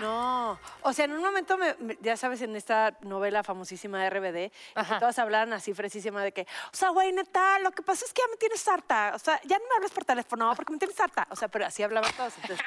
[0.00, 0.58] No.
[0.82, 4.50] O sea, en un momento, me- me- ya sabes, en esta novela famosísima de RBD,
[4.50, 4.98] que Ajá.
[4.98, 8.22] todas hablaban así fresísima de que, o sea, güey, neta, lo que pasa es que
[8.22, 9.12] ya me tienes harta.
[9.14, 11.26] O sea, ya no me hablas por teléfono porque me tienes harta.
[11.30, 12.32] O sea, pero así hablaban todos.
[12.42, 12.64] Entonces,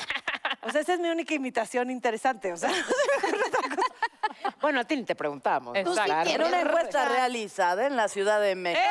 [0.61, 2.51] o sea, esa es mi única imitación interesante.
[2.53, 2.69] O sea,
[4.61, 5.73] Bueno, a ti ni te preguntamos.
[5.73, 5.79] ¿no?
[5.79, 6.03] Exacto.
[6.05, 6.29] Claro.
[6.29, 8.83] En una encuesta realizada en la Ciudad de México.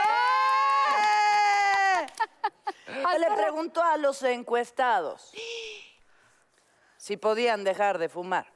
[3.12, 5.32] Se le preguntó a los encuestados
[7.04, 8.50] si podían dejar de fumar.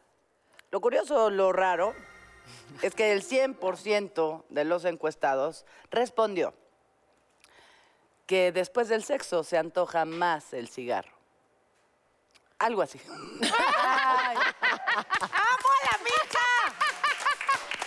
[0.71, 1.95] Lo curioso, lo raro,
[2.83, 6.55] es que el 100% de los encuestados respondió
[8.27, 11.13] que después del sexo se antoja más el cigarro.
[12.59, 12.99] Algo así.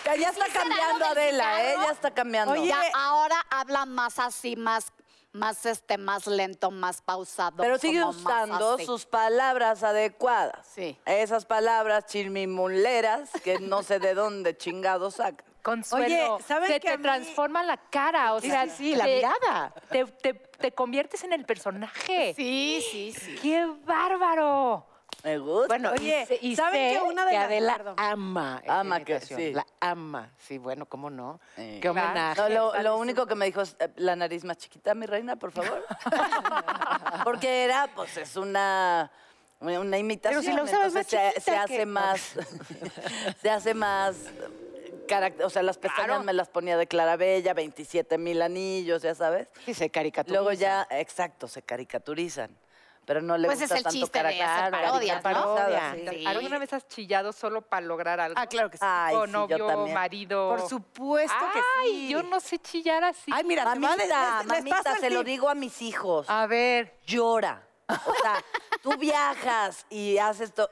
[0.04, 1.76] Ya, ya está será cambiando lo del Adela, ¿eh?
[1.78, 2.54] Ya está cambiando.
[2.54, 4.92] Oye, Ya ahora habla más así, más,
[5.34, 7.58] más este, más lento, más pausado.
[7.58, 10.68] Pero sigue usando sus palabras adecuadas.
[10.68, 10.98] Sí.
[11.06, 15.46] Esas palabras chirmimuleras que no sé de dónde chingados sacan.
[15.62, 18.96] Consuelo, Oye, ¿saben se que te mí- transforma la cara, o Sí, sea, sí, sí,
[18.96, 19.74] la te- mirada.
[19.92, 22.34] Te, te- te conviertes en el personaje.
[22.36, 23.36] Sí, sí, sí.
[23.42, 24.88] ¡Qué bárbaro!
[25.24, 25.68] Me gusta.
[25.68, 27.96] Bueno, Oye, y y ¿saben que una de que las- Adela perdón.
[27.98, 29.54] ama Ama que sí.
[29.54, 30.32] La ama.
[30.38, 31.40] Sí, bueno, ¿cómo no?
[31.56, 32.42] Qué homenaje.
[32.42, 35.36] No, lo, lo único que me dijo es eh, la nariz más chiquita, mi reina,
[35.36, 35.86] por favor.
[37.24, 39.12] Porque era, pues, es una,
[39.60, 40.44] una imitación.
[40.44, 42.36] si la usabas entonces más se, se hace que- más,
[43.42, 44.16] se hace más,
[45.44, 49.50] o sea, las pestañas me las ponía de Clarabella, 27 mil anillos, ya sabes.
[49.66, 50.42] Sí, se caricaturiza.
[50.42, 52.50] Luego ya, exacto, se caricaturizan.
[53.06, 55.24] Pero no le Pues es el tanto chiste de hacer parodias, ¿no?
[55.24, 55.96] Parodia.
[55.96, 56.06] sí.
[56.20, 56.26] Sí.
[56.28, 58.36] ¿Alguna vez has chillado solo para lograr algo?
[58.40, 58.84] ah, claro que sí.
[58.88, 59.94] Ay, o sí, novio, yo también.
[59.96, 60.50] marido.
[60.50, 62.10] Por supuesto que Ay, sí.
[62.10, 63.32] yo no sé chillar así.
[63.34, 66.30] Ay, mira, les- Mamita, les- les mamita, se lo digo a mis hijos.
[66.30, 66.96] A ver.
[67.06, 67.68] llora.
[67.88, 68.42] O sea,
[68.84, 70.70] tú viajas y haces esto.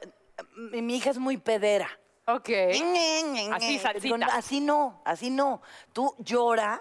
[0.56, 1.88] Mi, mi hija es muy pedera.
[2.26, 2.48] Ok.
[3.52, 4.26] Así, salsita.
[4.32, 5.60] Así no, así no.
[5.92, 6.80] Tú llora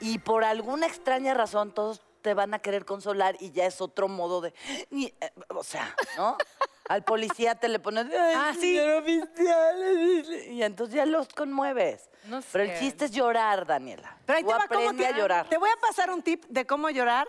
[0.00, 4.08] y por alguna extraña razón todos te van a querer consolar y ya es otro
[4.08, 4.54] modo de...
[4.90, 5.12] eh,
[5.48, 6.36] O sea, ¿no?
[6.88, 8.06] Al policía te le pones...
[8.36, 8.78] Ah, sí.
[10.50, 12.08] Y entonces ya los conmueves.
[12.24, 12.78] No Pero el sé.
[12.80, 14.16] chiste es llorar, Daniela.
[14.26, 15.48] Pero ahí Tú te va cómo te- a llorar.
[15.48, 17.26] Te voy a pasar un tip de cómo llorar,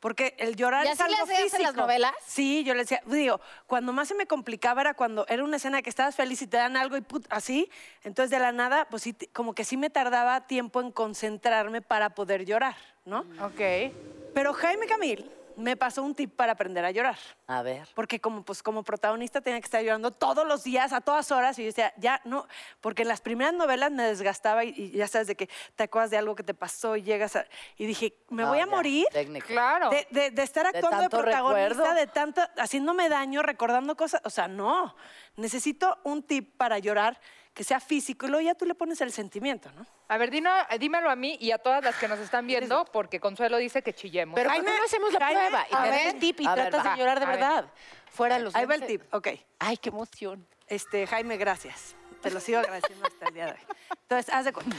[0.00, 1.56] porque el llorar ¿Y es así le algo hacías físico.
[1.58, 2.12] en las novelas?
[2.26, 5.80] Sí, yo le decía, digo, cuando más se me complicaba era cuando era una escena
[5.80, 7.70] que estabas feliz y te dan algo y put, así,
[8.02, 11.80] entonces de la nada, pues sí, te- como que sí me tardaba tiempo en concentrarme
[11.80, 13.20] para poder llorar, ¿no?
[13.40, 13.92] Ok.
[14.34, 17.16] Pero Jaime Camil me pasó un tip para aprender a llorar.
[17.46, 17.86] A ver.
[17.94, 21.56] Porque como, pues, como protagonista tenía que estar llorando todos los días, a todas horas,
[21.60, 22.48] y yo decía, ya no,
[22.80, 26.10] porque en las primeras novelas me desgastaba y, y ya sabes de que te acuerdas
[26.10, 27.46] de algo que te pasó y llegas a...
[27.76, 29.46] Y dije, me No, voy a ya, morir técnica.
[29.46, 29.90] Claro.
[29.90, 31.94] de, de- de estar actuando de, tanto protagonista, recuerdo.
[31.94, 34.22] de tanto, haciéndome daño, recordando cosas.
[34.24, 34.96] O sea, no,
[35.36, 37.20] necesito un tip para llorar
[37.54, 39.86] que sea físico y luego ya tú le pones el sentimiento, ¿no?
[40.08, 40.50] A ver, dino-
[40.80, 43.94] dímelo a mí y a todas las que nos están viendo, porque Consuelo dice que
[43.94, 44.34] chillemos.
[44.34, 45.66] Pero ¿por Jaime, no hacemos la Jaime, prueba?
[45.70, 46.14] Y te ver.
[46.14, 47.38] el tip y ver, tratas de llorar de A ver.
[47.38, 47.64] verdad.
[48.10, 49.28] Fuera los Ahí va el tip, ok.
[49.60, 50.46] Ay, qué emoción.
[50.66, 51.94] Este, Jaime, gracias.
[52.20, 53.58] te lo sigo agradeciendo hasta el día de hoy.
[54.02, 54.76] Entonces, haz de cuenta.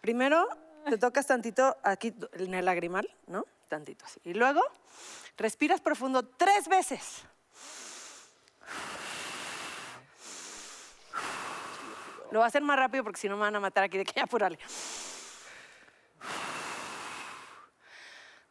[0.00, 0.48] Primero,
[0.88, 3.44] te tocas tantito aquí en el lagrimal, ¿no?
[3.68, 4.20] Tantito así.
[4.24, 4.60] Y luego,
[5.36, 7.24] respiras profundo tres veces.
[12.30, 14.04] Lo voy a hacer más rápido porque si no me van a matar aquí de
[14.04, 14.58] que ya apurarle.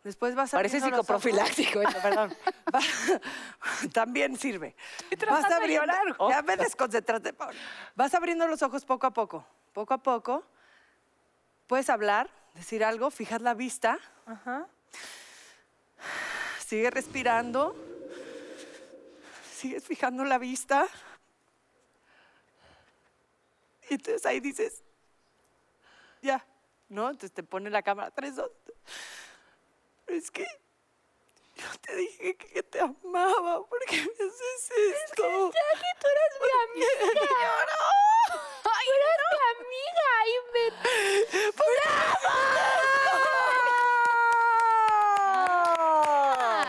[0.06, 2.38] Después vas a Parece psicoprofiláctico, esto, perdón.
[3.94, 4.76] También sirve.
[5.28, 7.60] Vas abriendo, ya me desconcentraste, Paula.
[7.96, 10.44] Vas abriendo los ojos poco a poco, poco a poco.
[11.66, 13.98] Puedes hablar, decir algo, fijas la vista.
[16.60, 17.76] Sigue respirando.
[19.56, 20.86] Sigues fijando la vista.
[23.90, 24.84] Y entonces ahí dices,
[26.22, 26.46] ya,
[26.90, 27.10] ¿no?
[27.10, 28.52] Entonces te pone la cámara, tres, dos.
[30.08, 30.46] Es que
[31.56, 34.72] yo te dije que te amaba, ¿por qué me haces
[35.06, 35.52] esto?
[35.52, 37.28] Jackie, tú eres mi amiga.
[38.64, 40.08] Ay, tú eres mi amiga.
[40.28, 40.64] Y me...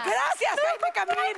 [0.05, 1.37] ¡Gracias, Jaime Camín!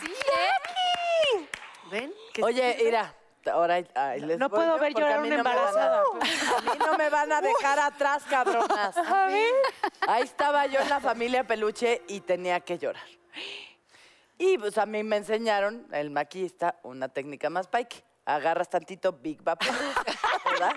[0.00, 1.48] Sí, ¿eh?
[1.90, 2.14] ¿Ven?
[2.32, 3.14] Que Oye, mira,
[3.50, 5.50] ahora ay, les No voy puedo yo ver porque a llorar mí una no me
[5.54, 6.02] van a- embarazada.
[6.58, 8.96] A mí no me van a dejar atrás, cabronas.
[10.08, 13.02] Ahí estaba yo en la familia peluche y tenía que llorar.
[14.36, 18.02] Y pues a mí me enseñaron, el maquillista, una técnica más pike.
[18.26, 19.68] Agarras tantito Big Vapor,
[20.50, 20.72] ¿verdad?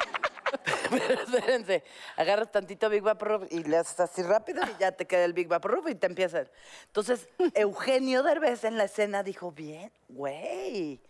[0.90, 1.84] Pero espérense,
[2.18, 5.48] agarras tantito Big Vapor y le haces así rápido y ya te queda el Big
[5.48, 6.50] Vapor y te empiezan.
[6.86, 11.02] Entonces, Eugenio Derbez en la escena dijo, bien, güey,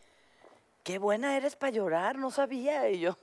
[0.88, 2.90] qué buena eres para llorar, no sabía.
[2.90, 3.18] Y yo...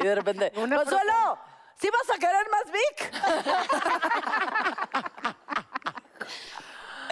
[0.00, 1.38] y de repente, ¡Consuelo!
[1.80, 3.12] ¿Sí vas a querer más Vic?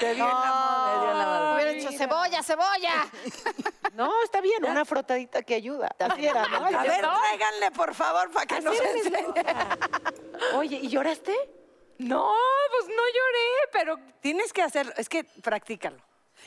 [0.00, 0.30] Te dio dio en
[1.18, 1.54] la madre.
[1.54, 3.06] Hubiera dicho cebolla, cebolla.
[3.94, 5.88] No, está bien, una frotadita que ayuda.
[5.98, 6.66] Así era, ¿no?
[6.66, 9.34] A ver, tráiganle, por favor, para que nos enseñe.
[10.54, 11.34] Oye, ¿y lloraste?
[11.98, 12.32] No,
[12.70, 16.00] pues no lloré, pero Tienes que hacerlo, es que practícalo.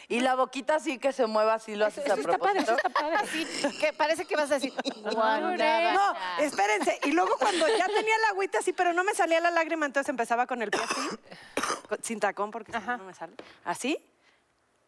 [0.07, 2.71] Y la boquita así que se mueva, así lo haces a Eso está padre, propósito.
[2.73, 3.15] eso está padre.
[3.21, 4.73] Así, que parece que vas a decir.
[5.13, 6.99] No, espérense.
[7.05, 10.09] Y luego cuando ya tenía la agüita así, pero no me salía la lágrima, entonces
[10.09, 11.09] empezaba con el pie así,
[11.87, 13.33] con- sin tacón, porque si no, no me sale.
[13.63, 13.97] Así,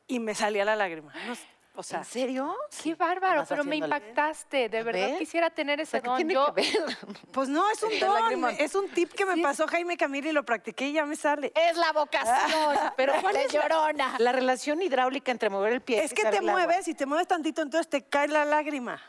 [0.07, 1.13] y me salía la lágrima.
[1.25, 1.35] No
[1.75, 2.55] o sea, ¿En serio?
[2.83, 4.69] qué bárbaro, pero me impactaste.
[4.69, 5.17] De verdad ver.
[5.17, 6.17] quisiera tener ese ¿Qué don.
[6.17, 6.97] tiene Yo, que ver?
[7.31, 10.43] pues no, es un don, es un tip que me pasó Jaime Camil y lo
[10.43, 11.51] practiqué y ya me sale.
[11.55, 12.77] Es la vocación.
[12.97, 14.15] Pero ¿cuál es llorona.
[14.19, 16.03] La relación hidráulica entre mover el pie.
[16.03, 19.01] Es que te mueves y te mueves tantito, entonces te cae la lágrima.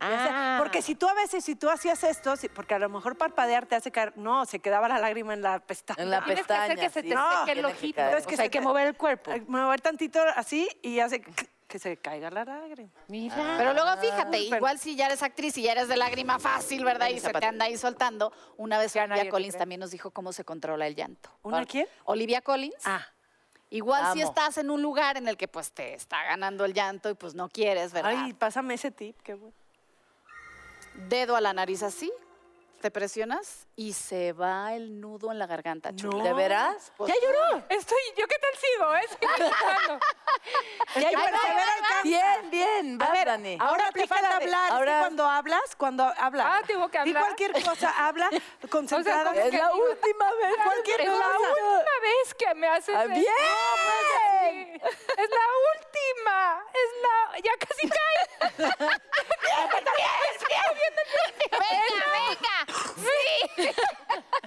[0.00, 0.56] Ah.
[0.58, 3.76] Porque si tú a veces, si tú hacías esto, porque a lo mejor parpadear te
[3.76, 6.02] hace caer, no, se quedaba la lágrima en la pestaña.
[6.02, 6.88] En la Tienes que hacer pestaña.
[6.88, 7.14] que se te sí.
[7.14, 8.02] seque No, el que ojito.
[8.02, 9.32] O sea, hay que mover el cuerpo.
[9.46, 11.22] Mover tantito así y hace
[11.74, 12.88] que se caiga la lágrima.
[13.08, 13.56] Mira.
[13.58, 16.84] Pero luego fíjate, pero- igual si ya eres actriz y ya eres de lágrima fácil,
[16.84, 17.08] ¿verdad?
[17.08, 18.32] Y se te anda ahí soltando.
[18.56, 19.58] Una vez Ya nadie Olivia te Collins cree.
[19.58, 21.30] también nos dijo cómo se controla el llanto.
[21.42, 21.88] ¿Una quién?
[22.04, 22.76] Olivia Collins.
[22.84, 23.04] Ah,
[23.70, 24.30] Igual si Amo.
[24.30, 27.34] estás en un lugar en el que pues te está ganando el llanto y pues
[27.34, 28.12] no quieres, ¿verdad?
[28.22, 29.56] ay, pásame ese tip, qué bueno.
[31.08, 32.12] Dedo a la nariz así,
[32.84, 35.96] te presionas y se va el nudo en la garganta.
[35.96, 36.22] chula.
[36.22, 36.92] ¿De veras?
[36.98, 37.62] ¿Ya lloró?
[37.70, 38.94] Estoy, ¿yo qué tal sigo?
[38.94, 39.00] eh?
[39.04, 40.00] Estoy pensando.
[40.96, 42.02] Ya hay persevera alcanza.
[42.02, 43.56] Bien, bien, A vas, ver, Dani.
[43.58, 44.64] ahora te falta de- hablar.
[44.64, 46.46] es que ahora- cuando hablas, cuando hablas.
[46.46, 47.22] Ah, tengo que hablar.
[47.24, 48.28] cualquier cosa, habla
[48.70, 49.30] concentrada.
[49.30, 49.82] ¿cómo Es que la digo?
[49.88, 50.54] última vez.
[50.62, 53.24] Cualquier Es la última vez que me haces Ah, bien.
[53.24, 56.64] Sí, Es la última.
[56.74, 57.40] Es la...
[57.40, 58.18] Ya casi cae.
[61.50, 62.56] ¡Venga, venga!
[62.96, 63.70] ¡Sí!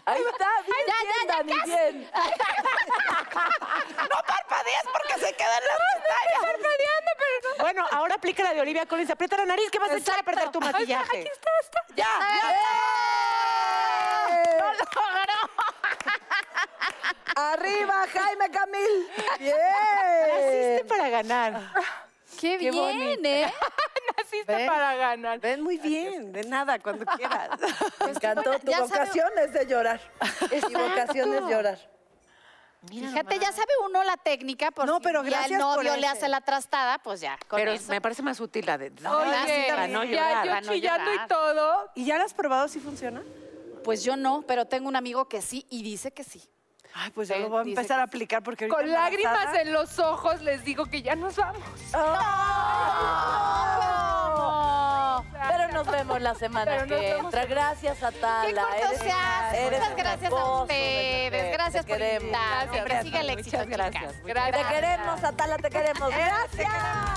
[0.05, 1.69] Ahí está, bien, ya, bien, ya, Dani, casi.
[1.69, 2.11] bien.
[4.09, 7.59] No parpadees porque se quedan las pestañas.
[7.59, 9.09] Bueno, ahora aplica la de Olivia Collins.
[9.09, 11.19] Aprieta la nariz que vas a echar a perder tu maquillaje.
[11.19, 11.79] Aquí está, está.
[11.95, 12.05] Ya,
[14.59, 15.39] ¡Lo logró!
[17.35, 19.07] Arriba, Jaime Camil.
[19.39, 19.55] Bien.
[20.29, 21.71] Naciste para ganar.
[22.39, 23.51] ¡Qué, bien, eh!
[24.17, 24.67] Naciste ¿Ven?
[24.67, 25.39] para ganar.
[25.39, 27.49] Ven muy bien, de nada, cuando quieras.
[28.05, 28.43] Me encantó.
[28.43, 29.99] bueno, tu ya sabe- vocación es de llorar.
[30.51, 31.96] Mi vocación es llorar.
[32.87, 36.27] Fíjate, ya sabe uno la técnica, por No, si pero el por novio le hace
[36.29, 37.89] la trastada, pues ya, con Pero eso.
[37.91, 38.87] me parece más útil la de...
[38.87, 40.45] Oye, para no ya llorar.
[40.45, 41.27] yo para no chillando y llorar.
[41.27, 41.91] todo.
[41.95, 43.21] ¿Y ya lo has probado si funciona?
[43.83, 46.43] Pues yo no, pero tengo un amigo que sí y dice que sí.
[46.93, 49.71] Ay, pues yo Sí, lo voy a empezar a aplicar porque ahorita Con lágrimas en
[49.71, 51.61] los ojos les digo que ya nos vamos.
[51.91, 52.03] Pero
[55.77, 57.45] nos vemos la semana que entra.
[57.45, 58.47] Gracias, Atala.
[58.47, 59.67] ¡Qué corto Eres- se hace!
[59.67, 61.51] eres Muchas gracias a ustedes.
[61.53, 63.01] Gracias Te por invitarme.
[63.03, 64.13] Sigue el éxito, gracias.
[64.23, 66.09] Te queremos, Atala, te queremos.
[66.09, 67.16] Gracias.